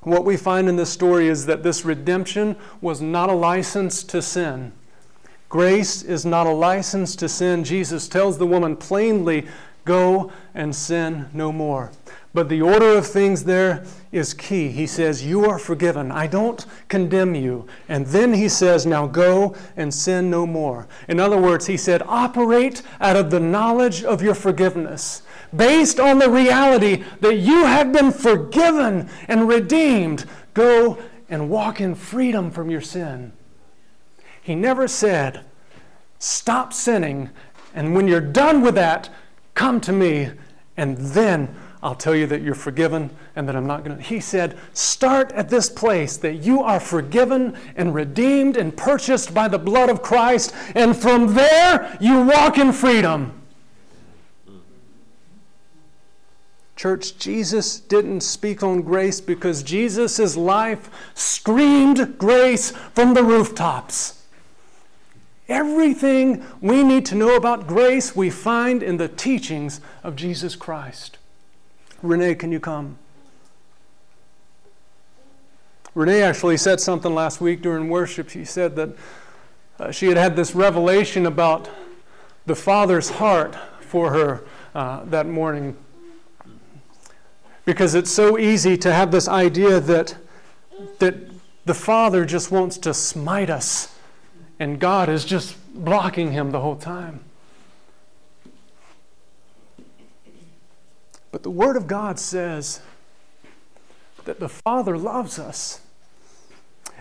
What 0.00 0.24
we 0.24 0.38
find 0.38 0.68
in 0.70 0.76
this 0.76 0.90
story 0.90 1.28
is 1.28 1.44
that 1.46 1.62
this 1.62 1.84
redemption 1.84 2.56
was 2.80 3.02
not 3.02 3.28
a 3.28 3.34
license 3.34 4.02
to 4.04 4.22
sin. 4.22 4.72
Grace 5.48 6.02
is 6.02 6.26
not 6.26 6.46
a 6.46 6.52
license 6.52 7.16
to 7.16 7.28
sin. 7.28 7.64
Jesus 7.64 8.08
tells 8.08 8.38
the 8.38 8.46
woman 8.46 8.76
plainly, 8.76 9.46
Go 9.84 10.30
and 10.54 10.76
sin 10.76 11.30
no 11.32 11.50
more. 11.50 11.90
But 12.34 12.50
the 12.50 12.60
order 12.60 12.98
of 12.98 13.06
things 13.06 13.44
there 13.44 13.84
is 14.12 14.34
key. 14.34 14.68
He 14.68 14.86
says, 14.86 15.24
You 15.24 15.46
are 15.46 15.58
forgiven. 15.58 16.12
I 16.12 16.26
don't 16.26 16.66
condemn 16.88 17.34
you. 17.34 17.66
And 17.88 18.06
then 18.06 18.34
he 18.34 18.50
says, 18.50 18.84
Now 18.84 19.06
go 19.06 19.56
and 19.76 19.92
sin 19.92 20.28
no 20.28 20.46
more. 20.46 20.86
In 21.08 21.18
other 21.18 21.38
words, 21.38 21.66
he 21.66 21.78
said, 21.78 22.02
Operate 22.02 22.82
out 23.00 23.16
of 23.16 23.30
the 23.30 23.40
knowledge 23.40 24.04
of 24.04 24.20
your 24.20 24.34
forgiveness 24.34 25.22
based 25.56 25.98
on 25.98 26.18
the 26.18 26.30
reality 26.30 27.02
that 27.20 27.36
you 27.36 27.64
have 27.64 27.92
been 27.92 28.12
forgiven 28.12 29.08
and 29.26 29.48
redeemed, 29.48 30.26
go 30.52 30.98
and 31.30 31.48
walk 31.48 31.80
in 31.80 31.94
freedom 31.94 32.50
from 32.50 32.70
your 32.70 32.80
sin. 32.80 33.32
He 34.48 34.54
never 34.54 34.88
said, 34.88 35.44
Stop 36.18 36.72
sinning, 36.72 37.28
and 37.74 37.94
when 37.94 38.08
you're 38.08 38.18
done 38.18 38.62
with 38.62 38.76
that, 38.76 39.10
come 39.52 39.78
to 39.82 39.92
me, 39.92 40.30
and 40.74 40.96
then 40.96 41.54
I'll 41.82 41.94
tell 41.94 42.14
you 42.14 42.26
that 42.28 42.40
you're 42.40 42.54
forgiven 42.54 43.10
and 43.36 43.46
that 43.46 43.54
I'm 43.54 43.66
not 43.66 43.84
going 43.84 43.98
to. 43.98 44.02
He 44.02 44.20
said, 44.20 44.56
Start 44.72 45.32
at 45.32 45.50
this 45.50 45.68
place 45.68 46.16
that 46.16 46.36
you 46.36 46.62
are 46.62 46.80
forgiven 46.80 47.58
and 47.76 47.94
redeemed 47.94 48.56
and 48.56 48.74
purchased 48.74 49.34
by 49.34 49.48
the 49.48 49.58
blood 49.58 49.90
of 49.90 50.00
Christ, 50.00 50.54
and 50.74 50.96
from 50.96 51.34
there 51.34 51.98
you 52.00 52.22
walk 52.22 52.56
in 52.56 52.72
freedom. 52.72 53.42
Church, 56.74 57.18
Jesus 57.18 57.78
didn't 57.80 58.22
speak 58.22 58.62
on 58.62 58.80
grace 58.80 59.20
because 59.20 59.62
Jesus' 59.62 60.38
life 60.38 60.88
screamed 61.12 62.16
grace 62.16 62.70
from 62.94 63.12
the 63.12 63.22
rooftops. 63.22 64.17
Everything 65.48 66.44
we 66.60 66.82
need 66.82 67.06
to 67.06 67.14
know 67.14 67.34
about 67.34 67.66
grace 67.66 68.14
we 68.14 68.28
find 68.28 68.82
in 68.82 68.98
the 68.98 69.08
teachings 69.08 69.80
of 70.02 70.14
Jesus 70.14 70.54
Christ. 70.54 71.16
Renee, 72.02 72.34
can 72.34 72.52
you 72.52 72.60
come? 72.60 72.98
Renee 75.94 76.22
actually 76.22 76.58
said 76.58 76.80
something 76.80 77.14
last 77.14 77.40
week 77.40 77.62
during 77.62 77.88
worship. 77.88 78.28
She 78.28 78.44
said 78.44 78.76
that 78.76 78.90
uh, 79.80 79.90
she 79.90 80.06
had 80.06 80.16
had 80.16 80.36
this 80.36 80.54
revelation 80.54 81.24
about 81.24 81.70
the 82.46 82.54
Father's 82.54 83.10
heart 83.10 83.56
for 83.80 84.12
her 84.12 84.44
uh, 84.74 85.04
that 85.04 85.26
morning 85.26 85.76
because 87.64 87.94
it's 87.94 88.10
so 88.10 88.38
easy 88.38 88.76
to 88.76 88.92
have 88.92 89.10
this 89.10 89.28
idea 89.28 89.80
that, 89.80 90.16
that 90.98 91.14
the 91.64 91.74
Father 91.74 92.24
just 92.24 92.50
wants 92.50 92.78
to 92.78 92.94
smite 92.94 93.50
us 93.50 93.94
and 94.58 94.80
God 94.80 95.08
is 95.08 95.24
just 95.24 95.56
blocking 95.74 96.32
him 96.32 96.50
the 96.50 96.60
whole 96.60 96.76
time. 96.76 97.20
But 101.30 101.42
the 101.42 101.50
Word 101.50 101.76
of 101.76 101.86
God 101.86 102.18
says 102.18 102.80
that 104.24 104.40
the 104.40 104.48
Father 104.48 104.96
loves 104.96 105.38
us 105.38 105.80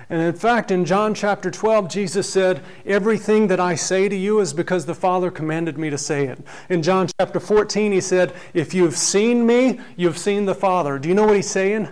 and 0.09 0.21
in 0.21 0.33
fact, 0.33 0.71
in 0.71 0.85
John 0.85 1.13
chapter 1.13 1.51
12, 1.51 1.89
Jesus 1.89 2.29
said, 2.29 2.63
Everything 2.85 3.47
that 3.47 3.59
I 3.59 3.75
say 3.75 4.07
to 4.07 4.15
you 4.15 4.39
is 4.39 4.53
because 4.53 4.85
the 4.85 4.95
Father 4.95 5.29
commanded 5.29 5.77
me 5.77 5.89
to 5.89 5.97
say 5.97 6.27
it. 6.27 6.39
In 6.69 6.81
John 6.81 7.09
chapter 7.19 7.41
14, 7.41 7.91
he 7.91 7.99
said, 7.99 8.33
If 8.53 8.73
you've 8.73 8.95
seen 8.95 9.45
me, 9.45 9.81
you've 9.97 10.17
seen 10.17 10.45
the 10.45 10.55
Father. 10.55 10.97
Do 10.97 11.09
you 11.09 11.15
know 11.15 11.25
what 11.25 11.35
he's 11.35 11.49
saying? 11.49 11.89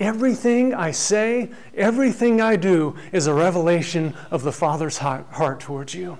Everything 0.00 0.74
I 0.74 0.90
say, 0.90 1.50
everything 1.76 2.40
I 2.40 2.56
do 2.56 2.96
is 3.12 3.26
a 3.26 3.34
revelation 3.34 4.14
of 4.30 4.42
the 4.42 4.52
Father's 4.52 4.98
heart 4.98 5.60
towards 5.60 5.94
you. 5.94 6.18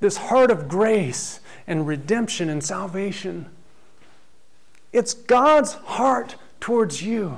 This 0.00 0.18
heart 0.18 0.50
of 0.50 0.68
grace 0.68 1.40
and 1.66 1.86
redemption 1.86 2.50
and 2.50 2.62
salvation, 2.62 3.46
it's 4.92 5.14
God's 5.14 5.72
heart 5.72 6.36
towards 6.60 7.02
you. 7.02 7.36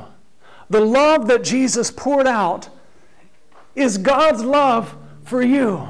The 0.69 0.81
love 0.81 1.29
that 1.29 1.45
Jesus 1.45 1.93
poured 1.93 2.27
out 2.27 2.69
is 3.77 3.99
God's 3.99 4.43
love 4.43 4.97
for 5.23 5.43
you. 5.43 5.87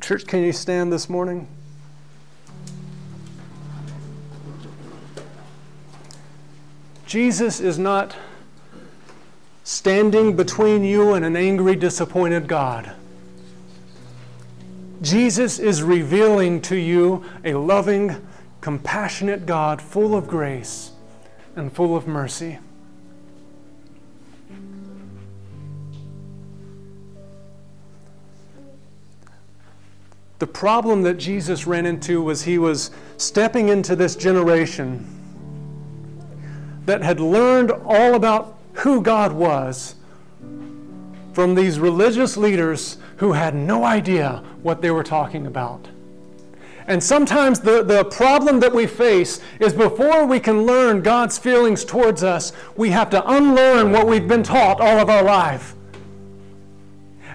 Church, 0.00 0.28
can 0.28 0.44
you 0.44 0.52
stand 0.52 0.92
this 0.92 1.08
morning? 1.08 1.48
Jesus 7.08 7.58
is 7.58 7.78
not 7.78 8.14
standing 9.64 10.36
between 10.36 10.84
you 10.84 11.14
and 11.14 11.24
an 11.24 11.36
angry, 11.36 11.74
disappointed 11.74 12.46
God. 12.46 12.92
Jesus 15.00 15.58
is 15.58 15.82
revealing 15.82 16.60
to 16.60 16.76
you 16.76 17.24
a 17.46 17.54
loving, 17.54 18.14
compassionate 18.60 19.46
God 19.46 19.80
full 19.80 20.14
of 20.14 20.28
grace 20.28 20.90
and 21.56 21.72
full 21.72 21.96
of 21.96 22.06
mercy. 22.06 22.58
The 30.40 30.46
problem 30.46 31.04
that 31.04 31.14
Jesus 31.14 31.66
ran 31.66 31.86
into 31.86 32.20
was 32.20 32.42
he 32.42 32.58
was 32.58 32.90
stepping 33.16 33.70
into 33.70 33.96
this 33.96 34.14
generation 34.14 35.17
that 36.88 37.02
had 37.02 37.20
learned 37.20 37.70
all 37.70 38.14
about 38.14 38.56
who 38.72 39.02
God 39.02 39.32
was 39.32 39.94
from 41.34 41.54
these 41.54 41.78
religious 41.78 42.38
leaders 42.38 42.96
who 43.18 43.32
had 43.32 43.54
no 43.54 43.84
idea 43.84 44.42
what 44.62 44.80
they 44.80 44.90
were 44.90 45.04
talking 45.04 45.46
about. 45.46 45.86
And 46.86 47.04
sometimes 47.04 47.60
the, 47.60 47.82
the 47.82 48.04
problem 48.04 48.60
that 48.60 48.74
we 48.74 48.86
face 48.86 49.42
is 49.60 49.74
before 49.74 50.24
we 50.24 50.40
can 50.40 50.64
learn 50.64 51.02
God's 51.02 51.36
feelings 51.36 51.84
towards 51.84 52.24
us, 52.24 52.54
we 52.74 52.88
have 52.88 53.10
to 53.10 53.30
unlearn 53.30 53.92
what 53.92 54.06
we've 54.06 54.26
been 54.26 54.42
taught 54.42 54.80
all 54.80 54.98
of 54.98 55.10
our 55.10 55.22
life. 55.22 55.74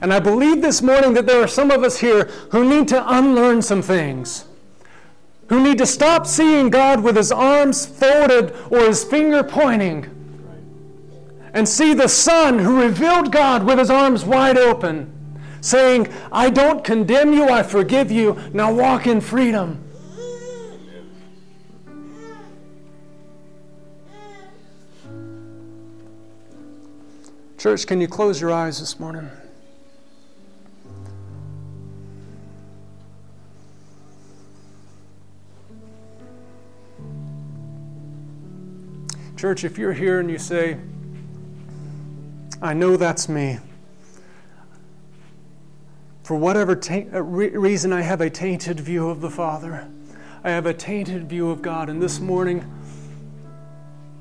And 0.01 0.11
I 0.11 0.19
believe 0.19 0.63
this 0.63 0.81
morning 0.81 1.13
that 1.13 1.27
there 1.27 1.43
are 1.43 1.47
some 1.47 1.69
of 1.69 1.83
us 1.83 1.99
here 1.99 2.25
who 2.49 2.67
need 2.67 2.87
to 2.87 3.15
unlearn 3.15 3.61
some 3.61 3.83
things, 3.83 4.45
who 5.49 5.62
need 5.62 5.77
to 5.77 5.86
stop 5.86 6.25
seeing 6.25 6.69
God 6.69 7.01
with 7.01 7.15
his 7.15 7.32
arms 7.32 7.86
folded 7.86 8.56
or 8.71 8.79
his 8.79 9.03
finger 9.03 9.43
pointing, 9.43 10.10
and 11.53 11.67
see 11.67 11.93
the 11.93 12.08
Son 12.08 12.60
who 12.60 12.82
revealed 12.82 13.32
God 13.32 13.63
with 13.63 13.77
his 13.77 13.89
arms 13.89 14.25
wide 14.25 14.58
open 14.58 15.13
saying, 15.63 16.10
I 16.29 16.49
don't 16.49 16.84
condemn 16.84 17.32
you, 17.32 17.47
I 17.47 17.63
forgive 17.63 18.12
you. 18.12 18.38
Now 18.51 18.73
walk 18.73 19.08
in 19.08 19.21
freedom. 19.21 19.79
Church, 27.58 27.88
can 27.88 28.01
you 28.01 28.10
close 28.10 28.41
your 28.41 28.51
eyes 28.51 28.82
this 28.82 28.99
morning? 28.99 29.29
Church, 39.43 39.65
if 39.65 39.77
you're 39.77 39.91
here 39.91 40.21
and 40.21 40.32
you 40.32 40.38
say, 40.38 40.77
I 42.62 42.73
know 42.73 42.95
that's 42.95 43.27
me, 43.27 43.60
for 46.23 46.38
whatever 46.38 46.77
ta- 46.77 47.03
uh, 47.13 47.21
reason 47.21 47.91
I 47.91 48.03
have 48.03 48.21
a 48.21 48.29
tainted 48.29 48.79
view 48.79 49.10
of 49.10 49.19
the 49.19 49.29
Father, 49.29 49.86
I 50.45 50.51
have 50.51 50.65
a 50.65 50.73
tainted 50.73 51.27
view 51.27 51.49
of 51.49 51.62
God, 51.62 51.89
and 51.89 52.01
this 52.01 52.21
morning, 52.21 52.63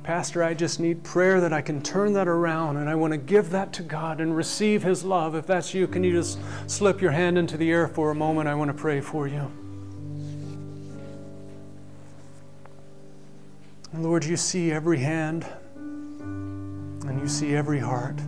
Pastor, 0.02 0.42
I 0.42 0.54
just 0.54 0.80
need 0.80 1.04
prayer 1.04 1.40
that 1.40 1.52
I 1.52 1.62
can 1.62 1.80
turn 1.82 2.14
that 2.14 2.26
around 2.26 2.78
and 2.78 2.90
I 2.90 2.96
want 2.96 3.12
to 3.12 3.16
give 3.16 3.50
that 3.50 3.72
to 3.74 3.85
God 3.85 4.20
and 4.20 4.35
receive 4.37 4.82
His 4.82 5.04
love. 5.04 5.37
If 5.37 5.46
that's 5.46 5.72
you, 5.72 5.87
can 5.87 6.02
you 6.02 6.11
just 6.11 6.40
slip 6.66 7.00
your 7.00 7.12
hand 7.12 7.38
into 7.38 7.56
the 7.56 7.70
air 7.70 7.87
for 7.87 8.11
a 8.11 8.14
moment? 8.16 8.48
I 8.48 8.56
want 8.56 8.70
to 8.70 8.76
pray 8.76 9.00
for 9.00 9.28
you. 9.28 9.52
Lord, 13.94 14.24
you 14.24 14.37
see 14.37 14.72
every 14.72 14.98
hand 14.98 15.46
and 15.76 17.20
you 17.20 17.28
see 17.28 17.55
every 17.55 17.78
heart. 17.78 18.18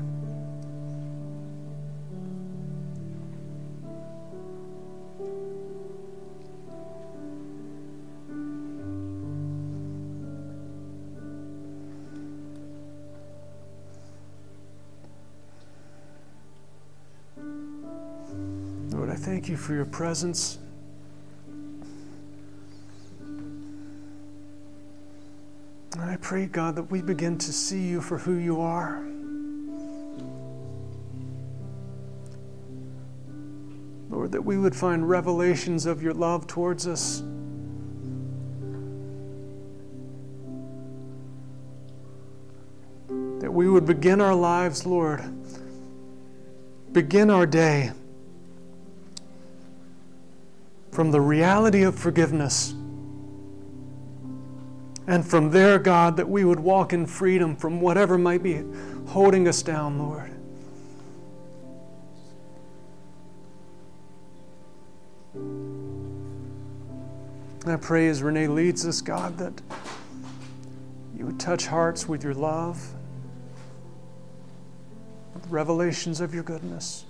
Lord, 18.91 19.11
I 19.11 19.15
thank 19.17 19.49
you 19.49 19.57
for 19.57 19.73
your 19.75 19.87
presence. 19.87 20.59
And 25.95 26.11
I 26.11 26.17
pray, 26.17 26.47
God, 26.47 26.75
that 26.75 26.91
we 26.91 27.03
begin 27.03 27.39
to 27.39 27.53
see 27.53 27.83
you 27.83 28.01
for 28.01 28.19
who 28.19 28.35
you 28.35 28.61
are. 28.61 29.01
Lord, 34.11 34.33
that 34.33 34.43
we 34.43 34.59
would 34.59 34.75
find 34.75 35.09
revelations 35.09 35.87
of 35.87 36.03
your 36.03 36.13
love 36.13 36.49
towards 36.49 36.89
us. 36.89 37.23
That 43.41 43.53
we 43.53 43.69
would 43.69 43.87
begin 43.87 44.21
our 44.21 44.35
lives, 44.35 44.85
Lord, 44.85 45.23
begin 46.93 47.31
our 47.31 47.47
day 47.47 47.93
from 50.91 51.13
the 51.13 51.21
reality 51.21 51.83
of 51.83 51.97
forgiveness 51.97 52.75
and 55.07 55.27
from 55.27 55.51
there, 55.51 55.79
God, 55.79 56.17
that 56.17 56.29
we 56.29 56.45
would 56.45 56.61
walk 56.61 56.93
in 56.93 57.07
freedom 57.07 57.57
from 57.57 57.81
whatever 57.81 58.17
might 58.17 58.43
be 58.43 58.63
holding 59.09 59.47
us 59.47 59.63
down, 59.63 59.99
Lord. 59.99 60.31
I 67.67 67.77
pray 67.77 68.09
as 68.09 68.23
Renee 68.23 68.49
leads 68.49 68.87
us, 68.87 69.01
God, 69.01 69.39
that 69.39 69.63
you 71.17 71.27
would 71.27 71.41
touch 71.41 71.67
hearts 71.67 72.07
with 72.07 72.23
your 72.23 72.35
love, 72.35 72.87
with 75.35 75.47
revelations 75.49 76.21
of 76.21 76.35
your 76.35 76.43
goodness. 76.43 77.05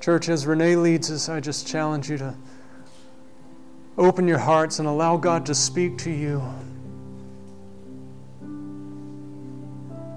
Church, 0.00 0.28
as 0.28 0.46
Renee 0.46 0.76
leads 0.76 1.10
us, 1.10 1.28
I 1.28 1.40
just 1.40 1.66
challenge 1.66 2.08
you 2.08 2.18
to 2.18 2.34
open 3.98 4.26
your 4.26 4.38
hearts 4.38 4.78
and 4.78 4.88
allow 4.88 5.16
God 5.16 5.44
to 5.46 5.54
speak 5.54 5.98
to 5.98 6.10
you. 6.10 6.42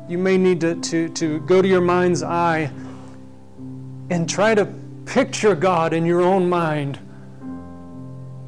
You 0.07 0.17
may 0.17 0.37
need 0.37 0.61
to, 0.61 0.75
to, 0.75 1.09
to 1.09 1.39
go 1.41 1.61
to 1.61 1.67
your 1.67 1.81
mind's 1.81 2.23
eye 2.23 2.71
and 4.09 4.29
try 4.29 4.53
to 4.53 4.65
picture 5.05 5.55
God 5.55 5.93
in 5.93 6.05
your 6.05 6.21
own 6.21 6.47
mind 6.47 6.99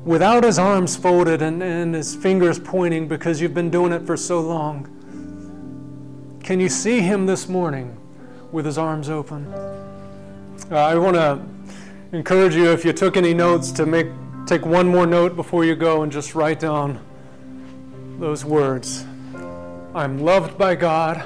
without 0.03 0.43
his 0.43 0.59
arms 0.59 0.95
folded 0.95 1.41
and, 1.41 1.63
and 1.63 1.95
his 1.95 2.15
fingers 2.15 2.59
pointing 2.59 3.07
because 3.07 3.41
you've 3.41 3.53
been 3.53 3.71
doing 3.71 3.91
it 3.91 4.05
for 4.05 4.15
so 4.15 4.39
long. 4.39 4.91
Can 6.43 6.59
you 6.59 6.69
see 6.69 7.01
him 7.01 7.25
this 7.25 7.49
morning 7.49 7.97
with 8.51 8.65
his 8.65 8.77
arms 8.77 9.09
open? 9.09 9.47
Uh, 9.47 10.75
I 10.75 10.95
want 10.95 11.15
to 11.15 11.41
encourage 12.11 12.55
you, 12.55 12.71
if 12.71 12.85
you 12.85 12.93
took 12.93 13.17
any 13.17 13.33
notes, 13.33 13.71
to 13.71 13.85
make 13.85 14.07
Take 14.45 14.63
one 14.63 14.87
more 14.87 15.07
note 15.07 15.35
before 15.35 15.65
you 15.65 15.75
go 15.75 16.03
and 16.03 16.11
just 16.11 16.35
write 16.35 16.59
down 16.59 16.99
those 18.19 18.45
words 18.45 19.03
I'm 19.95 20.19
loved 20.23 20.55
by 20.55 20.75
God, 20.75 21.23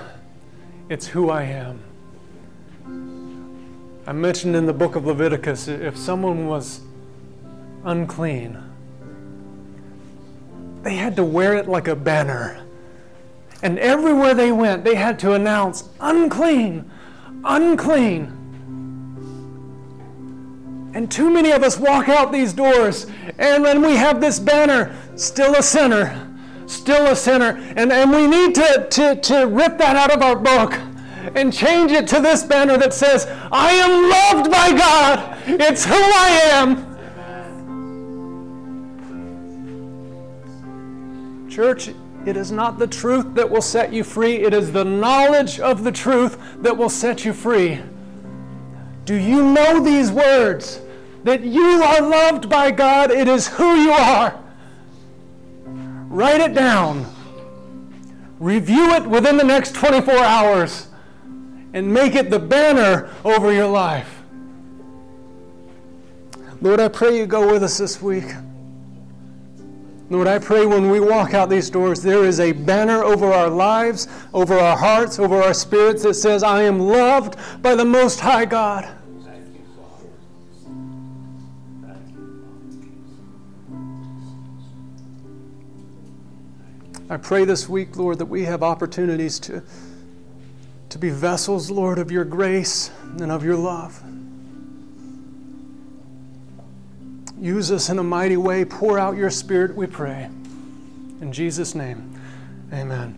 it's 0.88 1.06
who 1.06 1.30
I 1.30 1.44
am. 1.44 1.82
I 4.08 4.14
mentioned 4.14 4.56
in 4.56 4.66
the 4.66 4.74
book 4.74 4.96
of 4.96 5.06
Leviticus 5.06 5.68
if 5.68 5.98
someone 5.98 6.48
was 6.48 6.80
unclean, 7.84 8.58
they 10.84 10.96
had 10.96 11.18
to 11.18 11.24
wear 11.26 11.56
it 11.56 11.68
like 11.68 11.90
a 11.90 11.98
banner. 11.98 12.64
And 13.62 13.78
everywhere 13.80 14.34
they 14.34 14.54
went, 14.54 14.86
they 14.86 14.96
had 14.96 15.20
to 15.20 15.34
announce, 15.34 15.90
unclean, 16.00 16.90
unclean. 17.44 18.39
And 20.94 21.12
too 21.12 21.30
many 21.30 21.52
of 21.52 21.64
us 21.64 21.78
walk 21.78 22.10
out 22.10 22.32
these 22.32 22.52
doors 22.54 23.06
and 23.38 23.64
then 23.64 23.82
we 23.82 23.96
have 23.96 24.20
this 24.20 24.40
banner, 24.40 24.96
still 25.16 25.56
a 25.56 25.64
sinner, 25.64 26.28
still 26.66 27.08
a 27.08 27.16
sinner. 27.16 27.60
And, 27.76 27.92
and 27.92 28.12
we 28.12 28.26
need 28.28 28.56
to, 28.56 28.88
to, 28.90 29.16
to 29.16 29.46
rip 29.46 29.78
that 29.78 29.96
out 29.96 30.12
of 30.12 30.22
our 30.22 30.36
book 30.36 30.74
and 31.36 31.54
change 31.54 31.92
it 31.92 32.08
to 32.08 32.20
this 32.20 32.44
banner 32.44 32.78
that 32.78 32.94
says, 32.94 33.28
I 33.52 33.72
am 33.72 34.10
loved 34.10 34.52
by 34.52 34.72
God. 34.72 35.38
It's 35.46 35.86
who 35.86 35.94
I 35.94 36.42
am. 36.54 36.90
Church, 41.50 41.90
it 42.26 42.36
is 42.38 42.52
not 42.52 42.80
the 42.80 42.88
truth 42.88 43.34
that 43.36 43.50
will 43.50 43.62
set 43.62 43.94
you 43.94 44.04
free, 44.04 44.38
it 44.38 44.54
is 44.54 44.72
the 44.72 44.86
knowledge 44.86 45.60
of 45.60 45.84
the 45.84 45.92
truth 45.92 46.38
that 46.62 46.78
will 46.78 46.90
set 46.90 47.26
you 47.26 47.34
free. 47.34 47.80
Do 49.10 49.16
you 49.16 49.42
know 49.42 49.80
these 49.80 50.12
words? 50.12 50.82
That 51.24 51.42
you 51.42 51.82
are 51.82 52.00
loved 52.00 52.48
by 52.48 52.70
God, 52.70 53.10
it 53.10 53.28
is 53.28 53.48
who 53.48 53.74
you 53.74 53.92
are. 53.92 54.40
Write 55.66 56.42
it 56.42 56.54
down. 56.54 57.12
Review 58.40 58.92
it 58.92 59.08
within 59.08 59.36
the 59.36 59.44
next 59.44 59.74
24 59.74 60.14
hours 60.14 60.90
and 61.74 61.92
make 61.92 62.14
it 62.14 62.30
the 62.30 62.38
banner 62.38 63.10
over 63.26 63.52
your 63.52 63.66
life. 63.66 64.22
Lord, 66.62 66.80
I 66.80 66.88
pray 66.88 67.18
you 67.18 67.26
go 67.26 67.52
with 67.52 67.64
us 67.64 67.80
this 67.80 68.00
week. 68.04 68.32
Lord, 70.12 70.28
I 70.28 70.38
pray 70.38 70.68
when 70.68 70.92
we 70.92 71.00
walk 71.00 71.34
out 71.34 71.50
these 71.50 71.72
doors, 71.72 72.04
there 72.04 72.26
is 72.26 72.40
a 72.40 72.52
banner 72.52 73.04
over 73.04 73.34
our 73.34 73.50
lives, 73.50 74.08
over 74.36 74.54
our 74.54 74.78
hearts, 74.78 75.18
over 75.18 75.42
our 75.42 75.56
spirits 75.56 76.04
that 76.04 76.14
says, 76.14 76.44
I 76.44 76.62
am 76.62 76.80
loved 76.80 77.38
by 77.64 77.74
the 77.74 77.86
Most 77.86 78.20
High 78.20 78.46
God. 78.46 78.99
I 87.12 87.18
pray 87.18 87.44
this 87.44 87.68
week, 87.68 87.98
Lord, 87.98 88.20
that 88.20 88.26
we 88.26 88.46
have 88.46 88.62
opportunities 88.62 89.40
to, 89.40 89.64
to 90.90 90.98
be 91.00 91.10
vessels, 91.10 91.72
Lord, 91.72 91.98
of 91.98 92.12
your 92.12 92.24
grace 92.24 92.92
and 93.20 93.32
of 93.32 93.44
your 93.44 93.56
love. 93.56 94.04
Use 97.40 97.72
us 97.72 97.90
in 97.90 97.98
a 97.98 98.04
mighty 98.04 98.38
way. 98.38 98.64
Pour 98.64 99.00
out 99.00 99.18
your 99.18 99.32
Spirit, 99.32 99.76
we 99.76 99.88
pray. 99.88 100.30
In 101.20 101.32
Jesus' 101.34 101.74
name, 101.74 102.20
amen. 102.72 103.14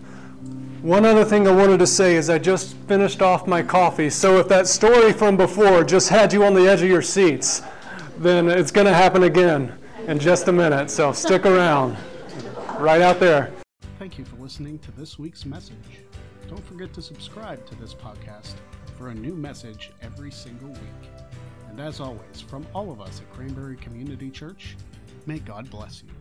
One 0.81 1.05
other 1.05 1.25
thing 1.25 1.47
I 1.47 1.51
wanted 1.51 1.79
to 1.79 1.87
say 1.87 2.15
is 2.15 2.29
I 2.29 2.39
just 2.39 2.75
finished 2.87 3.21
off 3.21 3.45
my 3.45 3.61
coffee. 3.61 4.09
So 4.09 4.37
if 4.37 4.47
that 4.47 4.67
story 4.67 5.11
from 5.11 5.35
before 5.35 5.83
just 5.83 6.07
had 6.09 6.31
you 6.31 6.45
on 6.45 6.53
the 6.53 6.67
edge 6.67 6.81
of 6.81 6.87
your 6.87 7.01
seats, 7.01 7.61
then 8.17 8.47
it's 8.47 8.71
going 8.71 8.87
to 8.87 8.93
happen 8.93 9.23
again 9.23 9.77
in 10.07 10.17
just 10.17 10.47
a 10.47 10.51
minute. 10.51 10.89
So 10.89 11.11
stick 11.11 11.45
around. 11.45 11.97
Right 12.79 13.01
out 13.01 13.19
there. 13.19 13.51
Thank 14.01 14.17
you 14.17 14.25
for 14.25 14.37
listening 14.37 14.79
to 14.79 14.91
this 14.93 15.19
week's 15.19 15.45
message. 15.45 15.75
Don't 16.49 16.65
forget 16.65 16.91
to 16.95 17.03
subscribe 17.03 17.63
to 17.67 17.75
this 17.75 17.93
podcast 17.93 18.55
for 18.97 19.09
a 19.09 19.13
new 19.13 19.35
message 19.35 19.91
every 20.01 20.31
single 20.31 20.69
week. 20.69 21.11
And 21.69 21.79
as 21.79 21.99
always, 21.99 22.41
from 22.41 22.65
all 22.73 22.91
of 22.91 22.99
us 22.99 23.21
at 23.21 23.31
Cranberry 23.31 23.75
Community 23.75 24.31
Church, 24.31 24.75
may 25.27 25.37
God 25.37 25.69
bless 25.69 26.01
you. 26.01 26.20